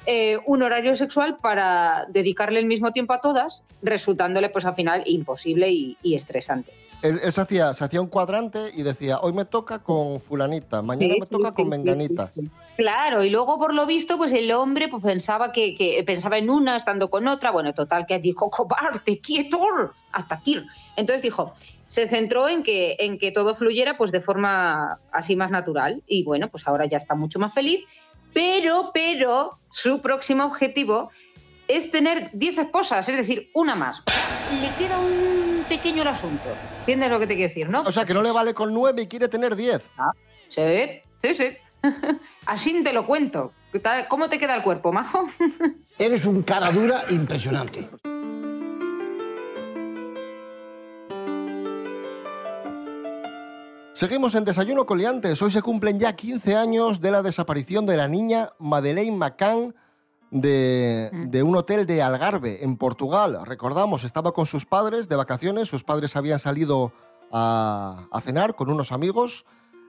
eh, 0.07 0.39
un 0.45 0.63
horario 0.63 0.95
sexual 0.95 1.37
para 1.37 2.05
dedicarle 2.07 2.59
el 2.59 2.65
mismo 2.65 2.93
tiempo 2.93 3.13
a 3.13 3.21
todas, 3.21 3.65
resultándole 3.81 4.49
pues 4.49 4.65
al 4.65 4.73
final 4.73 5.03
imposible 5.05 5.69
y, 5.69 5.97
y 6.01 6.15
estresante. 6.15 6.71
Él, 7.03 7.19
él 7.21 7.31
se, 7.31 7.41
hacía, 7.41 7.73
se 7.75 7.83
hacía 7.83 8.01
un 8.01 8.07
cuadrante 8.07 8.71
y 8.73 8.81
decía, 8.81 9.19
hoy 9.19 9.33
me 9.33 9.45
toca 9.45 9.79
con 9.79 10.19
fulanita, 10.19 10.81
mañana 10.81 11.13
Sí, 11.13 11.19
me 11.19 11.25
toca 11.27 11.49
sí, 11.49 11.55
con 11.55 11.65
sí, 11.65 11.69
menganita. 11.69 12.31
Claro, 12.75 13.23
y 13.23 13.29
luego 13.29 13.59
por 13.59 13.75
lo 13.75 13.85
visto, 13.85 14.17
pues 14.17 14.33
el 14.33 14.51
hombre 14.51 14.87
pues, 14.87 15.03
pensaba 15.03 15.51
que, 15.51 15.75
que 15.75 16.01
pensaba 16.05 16.37
en 16.37 16.49
una 16.49 16.75
estando 16.77 17.09
con 17.09 17.27
otra, 17.27 17.51
bueno, 17.51 17.73
total 17.73 18.05
que 18.07 18.17
dijo, 18.17 18.49
cobarde, 18.49 19.19
quieto, 19.19 19.59
hasta 20.11 20.35
aquí. 20.35 20.63
Entonces 20.95 21.21
dijo, 21.21 21.53
se 21.87 22.07
centró 22.07 22.49
en 22.49 22.63
que, 22.63 22.95
en 22.99 23.17
que 23.17 23.31
todo 23.31 23.55
fluyera 23.55 23.97
pues 23.97 24.11
de 24.11 24.21
forma 24.21 24.99
así 25.11 25.35
más 25.35 25.51
natural 25.51 26.03
y 26.07 26.23
bueno, 26.23 26.49
pues 26.49 26.67
ahora 26.67 26.85
ya 26.85 26.97
está 26.97 27.15
mucho 27.15 27.39
más 27.39 27.53
feliz, 27.53 27.85
pero, 28.37 28.91
pero 28.93 29.57
su 29.71 29.99
próximo 29.99 30.43
objetivo 30.45 31.09
es 31.67 31.89
tener 31.89 32.29
10 32.33 32.59
esposas, 32.59 33.09
es 33.09 33.17
decir, 33.17 33.49
una 33.55 33.73
más. 33.73 34.03
Le 34.61 34.69
queda 34.75 34.99
un 34.99 35.65
pequeño 35.67 36.03
el 36.03 36.07
asunto. 36.09 36.43
¿Entiendes 36.81 37.09
lo 37.09 37.19
que 37.19 37.25
te 37.25 37.33
quiero 37.33 37.49
decir, 37.49 37.67
no? 37.67 37.81
O 37.81 37.91
sea, 37.91 38.05
que 38.05 38.13
no 38.13 38.21
le 38.21 38.31
vale 38.31 38.53
con 38.53 38.75
nueve 38.75 39.01
y 39.01 39.07
quiere 39.07 39.27
tener 39.27 39.55
diez. 39.55 39.89
Sí, 40.49 40.61
sí, 41.19 41.33
sí. 41.33 41.57
Así 42.45 42.83
te 42.83 42.93
lo 42.93 43.07
cuento. 43.07 43.53
¿Qué 43.71 43.79
tal- 43.79 44.07
¿Cómo 44.07 44.29
te 44.29 44.37
queda 44.37 44.55
el 44.55 44.61
cuerpo, 44.61 44.93
majo? 44.93 45.27
Eres 45.97 46.25
un 46.25 46.43
cara 46.43 46.69
dura 46.69 47.05
impresionante. 47.09 47.89
Seguimos 53.97 54.35
en 54.35 54.45
Desayuno 54.45 54.85
con 54.85 54.99
Liantes. 54.99 55.41
Hoy 55.41 55.49
se 55.49 55.63
cumplen 55.63 55.97
ya 55.97 56.15
15 56.15 56.55
años 56.55 57.01
de 57.01 57.09
la 57.09 57.23
desaparición 57.23 57.87
de 57.87 57.97
la 57.97 58.07
niña 58.07 58.51
Madeleine 58.59 59.17
McCann 59.17 59.73
de, 60.29 61.09
de 61.29 61.41
un 61.41 61.55
hotel 61.55 61.87
de 61.87 62.03
Algarve, 62.03 62.63
en 62.63 62.77
Portugal. 62.77 63.39
Recordamos, 63.43 64.03
estaba 64.03 64.33
con 64.33 64.45
sus 64.45 64.67
padres 64.67 65.09
de 65.09 65.15
vacaciones. 65.15 65.67
Sus 65.67 65.83
padres 65.83 66.15
habían 66.15 66.37
salido 66.37 66.93
a, 67.31 68.05
a 68.11 68.21
cenar 68.21 68.55
con 68.55 68.69
unos 68.69 68.91
amigos. 68.91 69.45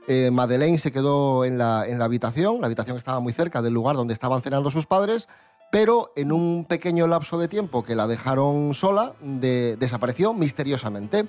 Eh, 0.06 0.30
Madeleine 0.32 0.78
se 0.78 0.90
quedó 0.90 1.44
en 1.44 1.58
la, 1.58 1.86
en 1.86 1.98
la 1.98 2.06
habitación. 2.06 2.62
La 2.62 2.66
habitación 2.66 2.96
estaba 2.96 3.20
muy 3.20 3.34
cerca 3.34 3.60
del 3.60 3.74
lugar 3.74 3.94
donde 3.96 4.14
estaban 4.14 4.40
cenando 4.40 4.70
sus 4.70 4.86
padres. 4.86 5.28
Pero 5.70 6.12
en 6.16 6.32
un 6.32 6.64
pequeño 6.66 7.06
lapso 7.08 7.36
de 7.38 7.46
tiempo 7.46 7.84
que 7.84 7.94
la 7.94 8.06
dejaron 8.06 8.72
sola, 8.72 9.12
de- 9.20 9.76
desapareció 9.76 10.32
misteriosamente 10.32 11.26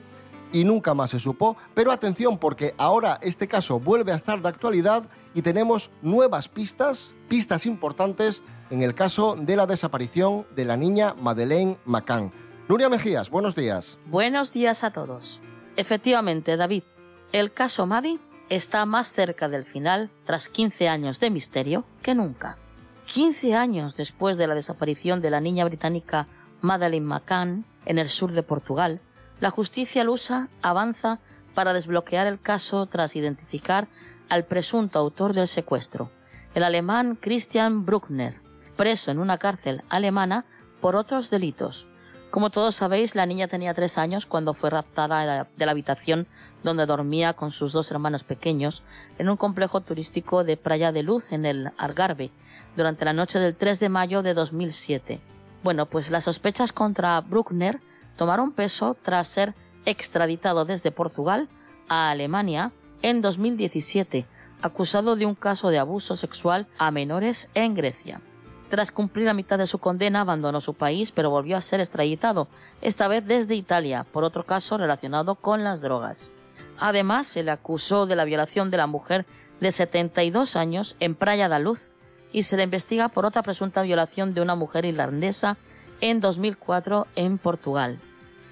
y 0.51 0.63
nunca 0.63 0.93
más 0.93 1.11
se 1.11 1.19
supo. 1.19 1.57
Pero 1.73 1.91
atención 1.91 2.37
porque 2.37 2.73
ahora 2.77 3.19
este 3.21 3.47
caso 3.47 3.79
vuelve 3.79 4.11
a 4.11 4.15
estar 4.15 4.41
de 4.41 4.49
actualidad 4.49 5.09
y 5.33 5.41
tenemos 5.41 5.91
nuevas 6.01 6.47
pistas, 6.47 7.15
pistas 7.27 7.65
importantes 7.65 8.43
en 8.69 8.81
el 8.81 8.95
caso 8.95 9.35
de 9.35 9.55
la 9.55 9.65
desaparición 9.65 10.45
de 10.55 10.65
la 10.65 10.77
niña 10.77 11.15
Madeleine 11.19 11.77
McCann. 11.85 12.31
Nuria 12.67 12.89
Mejías, 12.89 13.29
buenos 13.29 13.55
días. 13.55 13.97
Buenos 14.05 14.53
días 14.53 14.83
a 14.83 14.91
todos. 14.91 15.41
Efectivamente, 15.75 16.55
David, 16.55 16.83
el 17.31 17.51
caso 17.51 17.85
Maddie 17.87 18.19
está 18.49 18.85
más 18.85 19.11
cerca 19.11 19.49
del 19.49 19.65
final 19.65 20.11
tras 20.25 20.49
15 20.49 20.89
años 20.89 21.19
de 21.19 21.29
misterio 21.29 21.85
que 22.01 22.15
nunca. 22.15 22.57
15 23.05 23.55
años 23.55 23.95
después 23.95 24.37
de 24.37 24.45
la 24.45 24.55
desaparición 24.55 25.21
de 25.21 25.31
la 25.31 25.41
niña 25.41 25.65
británica 25.65 26.27
Madeleine 26.61 27.05
McCann 27.05 27.65
en 27.85 27.97
el 27.97 28.09
sur 28.09 28.33
de 28.33 28.43
Portugal, 28.43 29.01
la 29.39 29.51
justicia 29.51 30.03
lusa 30.03 30.49
avanza 30.61 31.19
para 31.53 31.73
desbloquear 31.73 32.27
el 32.27 32.39
caso 32.39 32.85
tras 32.85 33.15
identificar 33.15 33.87
al 34.29 34.45
presunto 34.45 34.99
autor 34.99 35.33
del 35.33 35.47
secuestro, 35.47 36.11
el 36.53 36.63
alemán 36.63 37.17
Christian 37.19 37.85
Bruckner, 37.85 38.41
preso 38.75 39.11
en 39.11 39.19
una 39.19 39.37
cárcel 39.37 39.83
alemana 39.89 40.45
por 40.81 40.95
otros 40.95 41.29
delitos. 41.29 41.87
Como 42.29 42.51
todos 42.51 42.75
sabéis, 42.75 43.15
la 43.15 43.25
niña 43.25 43.47
tenía 43.47 43.73
tres 43.73 43.97
años 43.97 44.27
cuando 44.27 44.53
fue 44.53 44.69
raptada 44.69 45.45
de 45.57 45.65
la, 45.65 45.71
habitación 45.71 46.27
donde 46.63 46.85
dormía 46.85 47.33
con 47.33 47.51
sus 47.51 47.73
dos 47.73 47.89
hermanos 47.89 48.23
pequeños 48.23 48.83
en 49.17 49.29
un 49.29 49.37
complejo 49.37 49.81
turístico 49.81 50.43
de 50.43 50.55
Playa 50.55 50.91
de 50.91 51.01
Luz 51.01 51.31
en 51.31 51.45
el 51.45 51.71
Algarve 51.77 52.29
durante 52.75 53.03
la 53.03 53.13
noche 53.13 53.39
del 53.39 53.55
3 53.55 53.79
de 53.79 53.89
mayo 53.89 54.21
de 54.21 54.35
2007. 54.35 55.19
Bueno, 55.63 55.87
pues 55.87 56.11
las 56.11 56.25
sospechas 56.25 56.71
contra 56.71 57.19
Bruckner 57.21 57.81
tomaron 58.19 58.51
peso 58.51 58.97
tras 59.01 59.29
ser 59.29 59.55
extraditado 59.85 60.65
desde 60.65 60.91
Portugal 60.91 61.47
a 61.87 62.09
Alemania 62.09 62.73
en 63.01 63.21
2017, 63.21 64.25
acusado 64.61 65.15
de 65.15 65.25
un 65.25 65.35
caso 65.35 65.69
de 65.69 65.79
abuso 65.79 66.17
sexual 66.17 66.67
a 66.77 66.91
menores 66.91 67.47
en 67.53 67.75
Grecia. 67.75 68.19
Tras 68.67 68.91
cumplir 68.91 69.25
la 69.25 69.33
mitad 69.33 69.57
de 69.57 69.67
su 69.67 69.79
condena, 69.79 70.19
abandonó 70.19 70.59
su 70.59 70.73
país, 70.73 71.13
pero 71.13 71.29
volvió 71.29 71.55
a 71.55 71.61
ser 71.61 71.79
extraditado, 71.79 72.49
esta 72.81 73.07
vez 73.07 73.25
desde 73.25 73.55
Italia, 73.55 74.05
por 74.11 74.25
otro 74.25 74.45
caso 74.45 74.77
relacionado 74.77 75.35
con 75.35 75.63
las 75.63 75.79
drogas. 75.79 76.29
Además, 76.77 77.25
se 77.25 77.41
le 77.41 77.51
acusó 77.51 78.05
de 78.05 78.17
la 78.17 78.25
violación 78.25 78.69
de 78.69 78.77
la 78.77 78.87
mujer 78.87 79.25
de 79.61 79.71
72 79.71 80.57
años 80.57 80.97
en 80.99 81.15
Praia 81.15 81.47
da 81.47 81.59
Luz 81.59 81.89
y 82.33 82.43
se 82.43 82.57
le 82.57 82.63
investiga 82.63 83.07
por 83.07 83.25
otra 83.25 83.43
presunta 83.43 83.81
violación 83.81 84.33
de 84.33 84.41
una 84.41 84.55
mujer 84.55 84.83
irlandesa 84.83 85.55
en 86.01 86.19
2004 86.19 87.07
en 87.15 87.37
Portugal. 87.37 88.01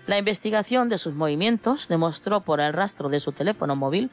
La 0.07 0.17
investigación 0.17 0.87
de 0.87 0.97
sus 0.97 1.15
movimientos 1.15 1.89
demostró 1.89 2.39
por 2.39 2.61
el 2.61 2.71
rastro 2.71 3.09
de 3.09 3.19
su 3.19 3.33
teléfono 3.33 3.75
móvil 3.75 4.09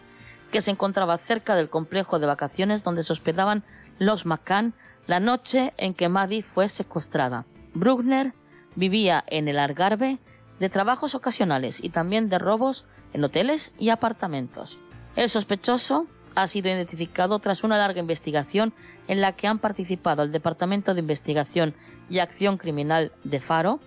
que 0.50 0.60
se 0.60 0.72
encontraba 0.72 1.16
cerca 1.18 1.54
del 1.54 1.70
complejo 1.70 2.18
de 2.18 2.26
vacaciones 2.26 2.82
donde 2.82 3.04
se 3.04 3.12
hospedaban 3.12 3.62
los 4.00 4.26
McCann 4.26 4.74
la 5.06 5.20
noche 5.20 5.72
en 5.76 5.94
que 5.94 6.08
Maddie 6.08 6.42
fue 6.42 6.68
secuestrada. 6.68 7.46
Bruckner 7.74 8.34
vivía 8.74 9.22
en 9.28 9.46
el 9.46 9.56
Algarve 9.56 10.18
de 10.58 10.68
trabajos 10.68 11.14
ocasionales 11.14 11.78
y 11.80 11.90
también 11.90 12.28
de 12.28 12.40
robos 12.40 12.86
en 13.12 13.22
hoteles 13.22 13.72
y 13.78 13.90
apartamentos. 13.90 14.80
El 15.14 15.30
sospechoso 15.30 16.08
ha 16.34 16.48
sido 16.48 16.70
identificado 16.70 17.38
tras 17.38 17.62
una 17.62 17.78
larga 17.78 18.00
investigación 18.00 18.74
en 19.06 19.20
la 19.20 19.36
que 19.36 19.46
han 19.46 19.60
participado 19.60 20.24
el 20.24 20.32
Departamento 20.32 20.92
de 20.92 21.00
Investigación 21.00 21.72
y 22.10 22.18
Acción 22.18 22.56
Criminal 22.56 23.12
de 23.22 23.40
Faro 23.40 23.78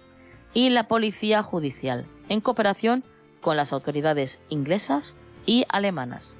y 0.53 0.69
la 0.69 0.87
Policía 0.87 1.43
Judicial, 1.43 2.07
en 2.29 2.41
cooperación 2.41 3.03
con 3.41 3.57
las 3.57 3.73
autoridades 3.73 4.39
inglesas 4.49 5.15
y 5.45 5.65
alemanas. 5.69 6.37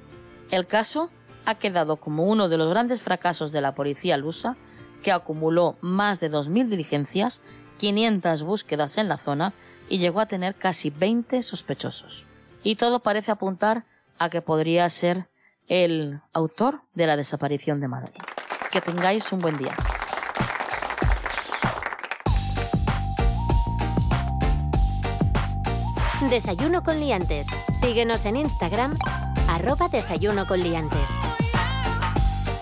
El 0.50 0.66
caso 0.66 1.10
ha 1.46 1.54
quedado 1.54 1.96
como 1.96 2.24
uno 2.24 2.48
de 2.48 2.58
los 2.58 2.68
grandes 2.68 3.00
fracasos 3.00 3.52
de 3.52 3.60
la 3.60 3.74
policía 3.74 4.16
lusa, 4.16 4.56
que 5.02 5.12
acumuló 5.12 5.76
más 5.80 6.20
de 6.20 6.30
2.000 6.30 6.68
diligencias, 6.68 7.40
500 7.78 8.42
búsquedas 8.42 8.98
en 8.98 9.08
la 9.08 9.18
zona 9.18 9.52
y 9.88 9.98
llegó 9.98 10.20
a 10.20 10.26
tener 10.26 10.54
casi 10.56 10.90
20 10.90 11.42
sospechosos. 11.42 12.26
Y 12.62 12.76
todo 12.76 13.00
parece 13.00 13.30
apuntar 13.30 13.84
a 14.18 14.28
que 14.28 14.42
podría 14.42 14.88
ser 14.90 15.28
el 15.68 16.20
autor 16.32 16.82
de 16.94 17.06
la 17.06 17.16
desaparición 17.16 17.80
de 17.80 17.88
Madrid. 17.88 18.20
Que 18.70 18.80
tengáis 18.80 19.32
un 19.32 19.38
buen 19.38 19.56
día. 19.56 19.74
Desayuno 26.30 26.82
con 26.82 27.00
liantes. 27.00 27.46
Síguenos 27.80 28.26
en 28.26 28.36
Instagram, 28.36 28.94
arroba 29.48 29.88
desayuno 29.88 30.46
con 30.46 30.60
liantes. 30.60 31.08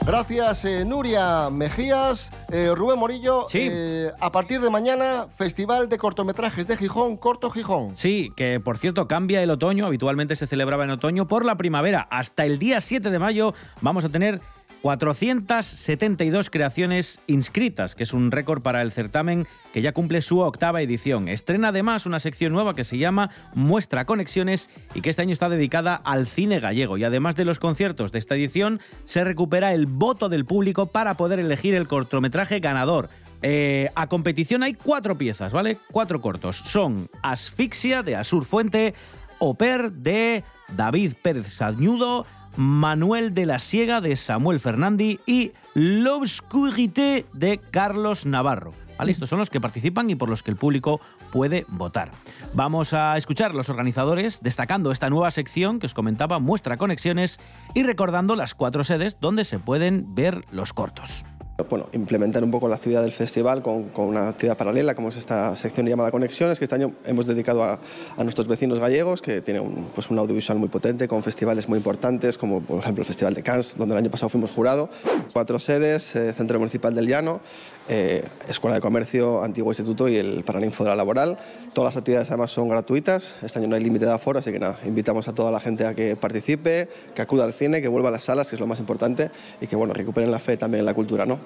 Gracias, 0.06 0.64
eh, 0.64 0.84
Nuria 0.84 1.50
Mejías. 1.50 2.30
Eh, 2.52 2.70
Rubén 2.76 2.96
Morillo, 2.96 3.48
eh, 3.52 4.12
a 4.20 4.30
partir 4.30 4.60
de 4.60 4.70
mañana, 4.70 5.26
Festival 5.36 5.88
de 5.88 5.98
Cortometrajes 5.98 6.68
de 6.68 6.76
Gijón, 6.76 7.16
Corto 7.16 7.50
Gijón. 7.50 7.96
Sí, 7.96 8.32
que 8.36 8.60
por 8.60 8.78
cierto 8.78 9.08
cambia 9.08 9.42
el 9.42 9.50
otoño, 9.50 9.84
habitualmente 9.84 10.36
se 10.36 10.46
celebraba 10.46 10.84
en 10.84 10.90
otoño, 10.90 11.26
por 11.26 11.44
la 11.44 11.56
primavera. 11.56 12.06
Hasta 12.08 12.44
el 12.46 12.60
día 12.60 12.80
7 12.80 13.10
de 13.10 13.18
mayo 13.18 13.52
vamos 13.80 14.04
a 14.04 14.10
tener 14.10 14.40
472 14.82 16.50
creaciones 16.50 17.18
inscritas, 17.26 17.94
que 17.94 18.04
es 18.04 18.12
un 18.12 18.30
récord 18.30 18.62
para 18.62 18.82
el 18.82 18.92
certamen 18.92 19.46
que 19.72 19.82
ya 19.82 19.92
cumple 19.92 20.22
su 20.22 20.38
octava 20.38 20.80
edición. 20.80 21.28
Estrena 21.28 21.68
además 21.68 22.06
una 22.06 22.20
sección 22.20 22.52
nueva 22.52 22.74
que 22.74 22.84
se 22.84 22.98
llama 22.98 23.30
Muestra 23.54 24.04
Conexiones 24.04 24.70
y 24.94 25.00
que 25.00 25.10
este 25.10 25.22
año 25.22 25.32
está 25.32 25.48
dedicada 25.48 25.96
al 25.96 26.26
cine 26.26 26.60
gallego. 26.60 26.98
Y 26.98 27.04
además 27.04 27.36
de 27.36 27.44
los 27.44 27.58
conciertos 27.58 28.12
de 28.12 28.18
esta 28.18 28.36
edición, 28.36 28.80
se 29.04 29.24
recupera 29.24 29.74
el 29.74 29.86
voto 29.86 30.28
del 30.28 30.44
público 30.44 30.86
para 30.86 31.16
poder 31.16 31.40
elegir 31.40 31.74
el 31.74 31.88
cortometraje 31.88 32.60
ganador. 32.60 33.10
Eh, 33.42 33.90
a 33.94 34.06
competición 34.06 34.62
hay 34.62 34.74
cuatro 34.74 35.18
piezas, 35.18 35.52
¿vale? 35.52 35.78
Cuatro 35.90 36.20
cortos. 36.20 36.62
Son 36.64 37.10
Asfixia 37.22 38.02
de 38.02 38.16
Asur 38.16 38.44
Fuente, 38.44 38.94
Oper 39.38 39.92
de 39.92 40.44
David 40.76 41.14
Pérez 41.22 41.48
Sañudo, 41.52 42.26
Manuel 42.56 43.34
de 43.34 43.46
la 43.46 43.58
Siega 43.58 44.00
de 44.00 44.16
Samuel 44.16 44.60
Fernandi 44.60 45.20
y 45.26 45.52
L'Obscurité 45.74 47.26
de 47.32 47.58
Carlos 47.58 48.26
Navarro. 48.26 48.72
¿Vale? 48.98 49.12
Estos 49.12 49.28
son 49.28 49.38
los 49.38 49.50
que 49.50 49.60
participan 49.60 50.08
y 50.08 50.14
por 50.14 50.30
los 50.30 50.42
que 50.42 50.50
el 50.50 50.56
público 50.56 51.00
puede 51.30 51.66
votar. 51.68 52.10
Vamos 52.54 52.94
a 52.94 53.16
escuchar 53.18 53.50
a 53.50 53.54
los 53.54 53.68
organizadores 53.68 54.40
destacando 54.42 54.90
esta 54.90 55.10
nueva 55.10 55.30
sección 55.30 55.78
que 55.78 55.86
os 55.86 55.94
comentaba, 55.94 56.38
Muestra 56.38 56.78
Conexiones, 56.78 57.38
y 57.74 57.82
recordando 57.82 58.36
las 58.36 58.54
cuatro 58.54 58.84
sedes 58.84 59.18
donde 59.20 59.44
se 59.44 59.58
pueden 59.58 60.14
ver 60.14 60.44
los 60.50 60.72
cortos. 60.72 61.24
Bueno, 61.70 61.88
implementar 61.92 62.44
un 62.44 62.50
poco 62.50 62.68
la 62.68 62.76
actividad 62.76 63.00
del 63.00 63.12
festival 63.12 63.62
con, 63.62 63.90
una 63.96 64.28
actividad 64.28 64.58
paralela, 64.58 64.94
como 64.94 65.08
es 65.08 65.16
esta 65.16 65.56
sección 65.56 65.86
llamada 65.86 66.10
Conexiones, 66.10 66.58
que 66.58 66.66
este 66.66 66.74
año 66.74 66.92
hemos 67.06 67.26
dedicado 67.26 67.64
a, 67.64 67.78
a 68.14 68.22
nuestros 68.24 68.46
vecinos 68.46 68.78
gallegos, 68.78 69.22
que 69.22 69.40
tiene 69.40 69.60
un, 69.60 69.86
pues 69.94 70.10
un 70.10 70.18
audiovisual 70.18 70.58
muy 70.58 70.68
potente, 70.68 71.08
con 71.08 71.22
festivales 71.22 71.66
muy 71.66 71.78
importantes, 71.78 72.36
como 72.36 72.60
por 72.60 72.80
ejemplo 72.80 73.00
el 73.00 73.06
Festival 73.06 73.32
de 73.32 73.42
Cannes, 73.42 73.74
donde 73.78 73.94
el 73.94 73.98
año 73.98 74.10
pasado 74.10 74.28
fuimos 74.28 74.50
jurado. 74.50 74.90
Cuatro 75.32 75.58
sedes, 75.58 76.14
eh, 76.14 76.34
Centro 76.34 76.58
Municipal 76.58 76.94
del 76.94 77.08
Llano, 77.08 77.40
eh, 77.88 78.24
Escuela 78.48 78.76
de 78.76 78.80
Comercio, 78.80 79.42
Antiguo 79.42 79.70
Instituto 79.70 80.08
y 80.08 80.16
el 80.16 80.42
Paraninfo 80.44 80.84
de 80.84 80.90
la 80.90 80.96
Laboral. 80.96 81.38
Todas 81.72 81.94
las 81.94 81.96
actividades 81.96 82.28
además 82.28 82.50
son 82.50 82.68
gratuitas, 82.68 83.34
este 83.42 83.58
año 83.58 83.68
no 83.68 83.76
hay 83.76 83.84
límite 83.84 84.06
de 84.06 84.12
aforo, 84.12 84.38
así 84.38 84.52
que 84.52 84.58
nada, 84.58 84.78
invitamos 84.84 85.28
a 85.28 85.34
toda 85.34 85.50
la 85.50 85.60
gente 85.60 85.86
a 85.86 85.94
que 85.94 86.16
participe, 86.16 86.88
que 87.14 87.22
acuda 87.22 87.44
al 87.44 87.52
cine, 87.52 87.80
que 87.80 87.88
vuelva 87.88 88.08
a 88.08 88.12
las 88.12 88.24
salas, 88.24 88.48
que 88.48 88.56
es 88.56 88.60
lo 88.60 88.66
más 88.66 88.80
importante, 88.80 89.30
y 89.60 89.66
que 89.66 89.76
bueno, 89.76 89.94
recuperen 89.94 90.30
la 90.30 90.38
fe 90.38 90.56
también 90.56 90.80
en 90.80 90.86
la 90.86 90.94
cultura, 90.94 91.26
¿no? 91.26 91.38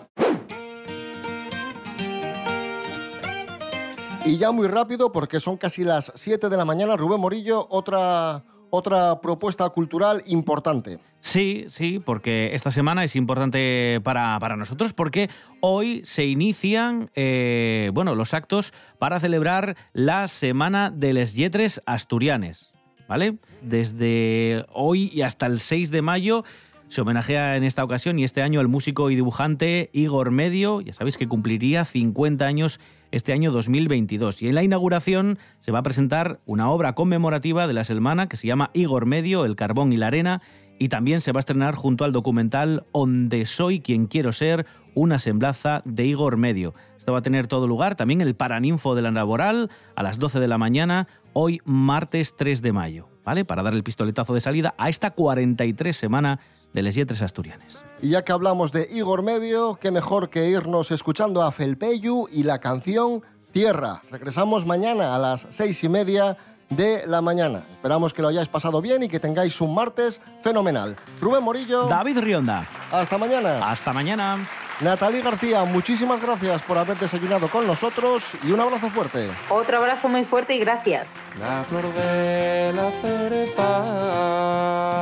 Y 4.25 4.37
ya 4.37 4.51
muy 4.51 4.69
rápido, 4.69 5.11
porque 5.11 5.41
son 5.41 5.57
casi 5.57 5.83
las 5.83 6.13
7 6.15 6.51
de 6.51 6.57
la 6.57 6.65
mañana, 6.65 6.97
Rubén 6.97 7.21
Morillo, 7.21 7.67
otra, 7.71 8.45
otra 8.71 9.21
propuesta 9.21 9.69
cultural 9.71 10.23
importante. 10.27 10.99
Sí, 11.21 11.67
sí, 11.69 11.99
porque 11.99 12.55
esta 12.55 12.71
semana 12.71 13.05
es 13.05 13.15
importante 13.15 14.01
para, 14.03 14.39
para 14.41 14.57
nosotros 14.57 14.95
porque 14.95 15.29
hoy 15.61 16.01
se 16.05 16.25
inician 16.25 17.11
eh, 17.15 17.91
bueno, 17.93 18.15
los 18.15 18.33
actos 18.33 18.73
para 18.99 19.21
celebrar 19.21 19.77
la 19.93 20.29
Semana 20.29 20.91
de 20.91 21.13
les 21.13 21.35
Lletres 21.35 21.83
Asturianes. 21.87 22.73
¿Vale? 23.07 23.39
Desde 23.61 24.65
hoy 24.73 25.11
y 25.13 25.23
hasta 25.23 25.47
el 25.47 25.59
6 25.59 25.91
de 25.91 26.01
mayo 26.01 26.45
se 26.91 27.01
homenajea 27.01 27.57
en 27.57 27.63
esta 27.63 27.85
ocasión 27.85 28.19
y 28.19 28.25
este 28.25 28.43
año 28.43 28.59
al 28.59 28.67
músico 28.67 29.11
y 29.11 29.15
dibujante 29.15 29.91
Igor 29.93 30.33
Medio, 30.33 30.81
ya 30.81 30.93
sabéis 30.93 31.17
que 31.17 31.29
cumpliría 31.29 31.85
50 31.85 32.45
años 32.45 32.81
este 33.13 33.33
año 33.33 33.53
2022. 33.53 34.43
Y 34.43 34.49
en 34.49 34.57
la 34.57 34.65
inauguración 34.65 35.39
se 35.61 35.71
va 35.71 35.79
a 35.79 35.83
presentar 35.85 36.41
una 36.47 36.69
obra 36.69 36.97
conmemorativa 36.97 37.69
de 37.69 37.75
la 37.75 37.85
Selmana 37.85 38.29
que 38.29 38.37
se 38.37 38.49
llama 38.49 38.73
Igor 38.75 39.07
Medio, 39.07 39.45
El 39.45 39.55
Carbón 39.55 39.93
y 39.93 39.99
la 39.99 40.09
Arena, 40.09 40.43
y 40.81 40.89
también 40.89 41.21
se 41.21 41.31
va 41.31 41.39
a 41.39 41.41
estrenar 41.47 41.77
junto 41.77 42.05
al 42.05 42.11
documental 42.11 42.85
Onde 42.91 43.47
soy 43.47 43.79
quien 43.79 44.07
quiero 44.07 44.33
ser, 44.33 44.67
una 44.97 45.21
semblanza 45.21 45.83
de 45.85 46.07
Igor 46.07 46.39
Medio. 46.39 46.75
Esto 46.99 47.13
va 47.13 47.21
a 47.21 47.23
tener 47.23 47.47
todo 47.47 47.69
lugar 47.69 47.95
también 47.95 48.21
el 48.21 48.35
Paraninfo 48.35 48.97
de 48.97 49.03
la 49.03 49.13
Laboral 49.13 49.71
a 49.95 50.03
las 50.03 50.19
12 50.19 50.41
de 50.41 50.49
la 50.49 50.59
mañana, 50.59 51.07
hoy 51.35 51.61
martes 51.65 52.35
3 52.37 52.63
de 52.63 52.73
mayo, 52.73 53.09
¿vale? 53.25 53.45
Para 53.45 53.63
dar 53.63 53.75
el 53.75 53.85
pistoletazo 53.85 54.35
de 54.35 54.41
salida 54.41 54.75
a 54.77 54.89
esta 54.89 55.13
43 55.13 55.97
semana 55.97 56.41
de 56.73 56.83
Les 56.83 56.95
Yetres 56.95 57.23
Asturianes. 57.23 57.85
Y 58.01 58.11
ya 58.11 58.25
que 58.25 58.33
hablamos 58.33 58.73
de 58.73 58.89
Igor 58.91 59.23
Medio, 59.23 59.79
qué 59.81 59.91
mejor 59.91 60.31
que 60.31 60.49
irnos 60.49 60.91
escuchando 60.91 61.43
a 61.43 61.53
Felpeyu 61.53 62.29
y 62.31 62.45
la 62.45 62.59
canción 62.59 63.23
Tierra. 63.53 64.03
Regresamos 64.11 64.65
mañana 64.65 65.15
a 65.15 65.19
las 65.19 65.47
seis 65.51 65.83
y 65.83 65.89
media 65.89 66.37
de 66.69 67.05
la 67.07 67.21
mañana. 67.21 67.65
Esperamos 67.73 68.15
que 68.15 68.23
lo 68.23 68.29
hayáis 68.29 68.49
pasado 68.49 68.81
bien 68.81 69.03
y 69.03 69.09
que 69.09 69.19
tengáis 69.19 69.61
un 69.61 69.75
martes 69.75 70.23
fenomenal. 70.41 70.97
Rubén 71.21 71.43
Morillo. 71.43 71.87
David 71.89 72.19
Rionda. 72.19 72.65
Hasta 72.93 73.19
mañana. 73.19 73.69
Hasta 73.69 73.93
mañana. 73.93 74.39
Natalie 74.81 75.21
García, 75.21 75.65
muchísimas 75.65 76.23
gracias 76.23 76.63
por 76.63 76.79
haber 76.79 76.97
desayunado 76.97 77.51
con 77.51 77.67
nosotros 77.67 78.25
y 78.45 78.53
un 78.53 78.61
abrazo 78.61 78.89
fuerte. 78.89 79.29
Otro 79.51 79.77
abrazo 79.77 80.09
muy 80.09 80.25
fuerte 80.25 80.55
y 80.55 80.59
gracias. 80.61 81.15
La 81.39 81.65
flor 81.65 81.93
de 81.93 82.73
la 82.73 82.91
cerezal 83.03 85.00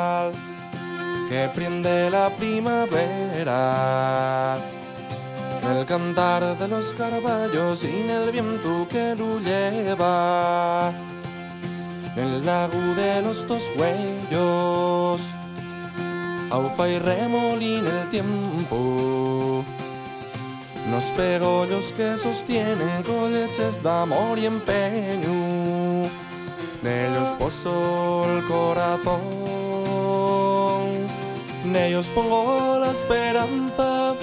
que 1.38 1.48
prende 1.51 2.11
la 2.11 2.31
primavera. 2.31 3.61
El 5.70 5.87
cantar 5.87 6.59
de 6.59 6.66
los 6.66 6.92
carballos 6.94 7.79
sin 7.79 8.11
el 8.11 8.33
viento 8.33 8.88
que 8.88 9.14
lo 9.14 9.38
lleva. 9.38 10.92
El 12.16 12.44
lago 12.44 12.81
de 12.96 13.22
los 13.22 13.46
dos 13.46 13.70
huellos. 13.77 15.22
Aufa 16.51 16.88
y 16.88 16.98
remolina 16.98 18.03
el 18.03 18.09
tiempo. 18.09 19.64
Los 20.90 21.05
pegollos 21.12 21.92
que 21.92 22.18
sostienen 22.18 23.05
colleches 23.05 23.81
de 23.85 23.90
amor 23.90 24.38
y 24.40 24.46
empeño. 24.46 26.11
De 26.83 27.09
ellos 27.09 27.29
pozo 27.38 28.24
el 28.29 28.44
corazón. 28.46 29.68
En 31.69 31.77
ellos 31.77 32.11
pongo 32.15 32.79
la 32.81 32.93
esperanza, 32.93 34.15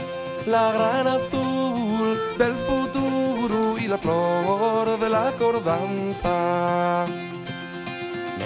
la 0.48 0.72
gran 0.72 1.08
azul 1.08 2.20
del 2.40 2.56
futuro 2.56 3.78
y 3.78 3.88
la 3.88 4.00
flor 4.00 5.00
de 5.00 5.10
la 5.10 5.32
cordanza. 5.38 7.06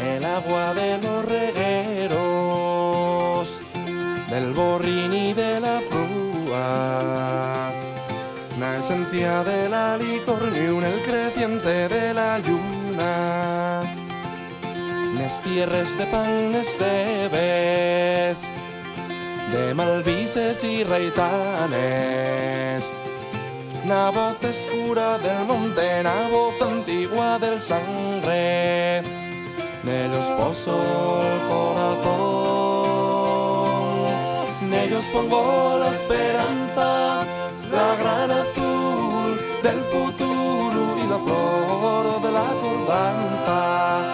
El 0.03 0.25
agua 0.25 0.73
de 0.73 0.97
los 0.97 1.23
regueros, 1.23 2.19
del 4.29 4.51
borrín 4.51 5.13
y 5.13 5.31
de 5.31 5.61
la 5.61 5.79
prúa. 5.89 7.71
La 8.59 8.79
esencia 8.79 9.45
de 9.45 9.69
la 9.69 9.95
licornium, 9.95 10.83
el 10.83 11.01
creciente 11.03 11.87
de 11.87 12.13
la 12.13 12.37
luna. 12.39 13.81
Las 15.17 15.39
tierras 15.41 15.97
de 15.97 16.05
pan 16.05 16.61
se 16.65 17.29
ves 17.31 18.49
de 19.51 19.73
malvises 19.73 20.63
y 20.63 20.83
reitanes. 20.83 21.79
La 23.87 24.11
voz 24.11 24.43
escura 24.43 25.17
del 25.17 25.45
monte, 25.45 26.03
la 26.03 26.27
voz 26.29 26.61
antigua 26.61 27.39
del 27.39 27.59
sangre, 27.59 29.01
de 29.83 30.07
los 30.09 30.25
pozos 30.37 31.25
el 31.25 31.39
corazón. 31.47 32.59
En 34.63 34.73
ellos 34.73 35.05
pongo 35.11 35.77
la 35.79 35.89
esperanza, 35.89 37.23
la 37.71 37.95
gran 38.01 38.31
azul 38.31 39.39
del 39.63 39.79
futuro 39.91 40.97
y 41.03 41.07
la 41.07 41.17
flor 41.17 42.21
de 42.21 42.31
la 42.31 42.47
cordanza. 42.61 44.08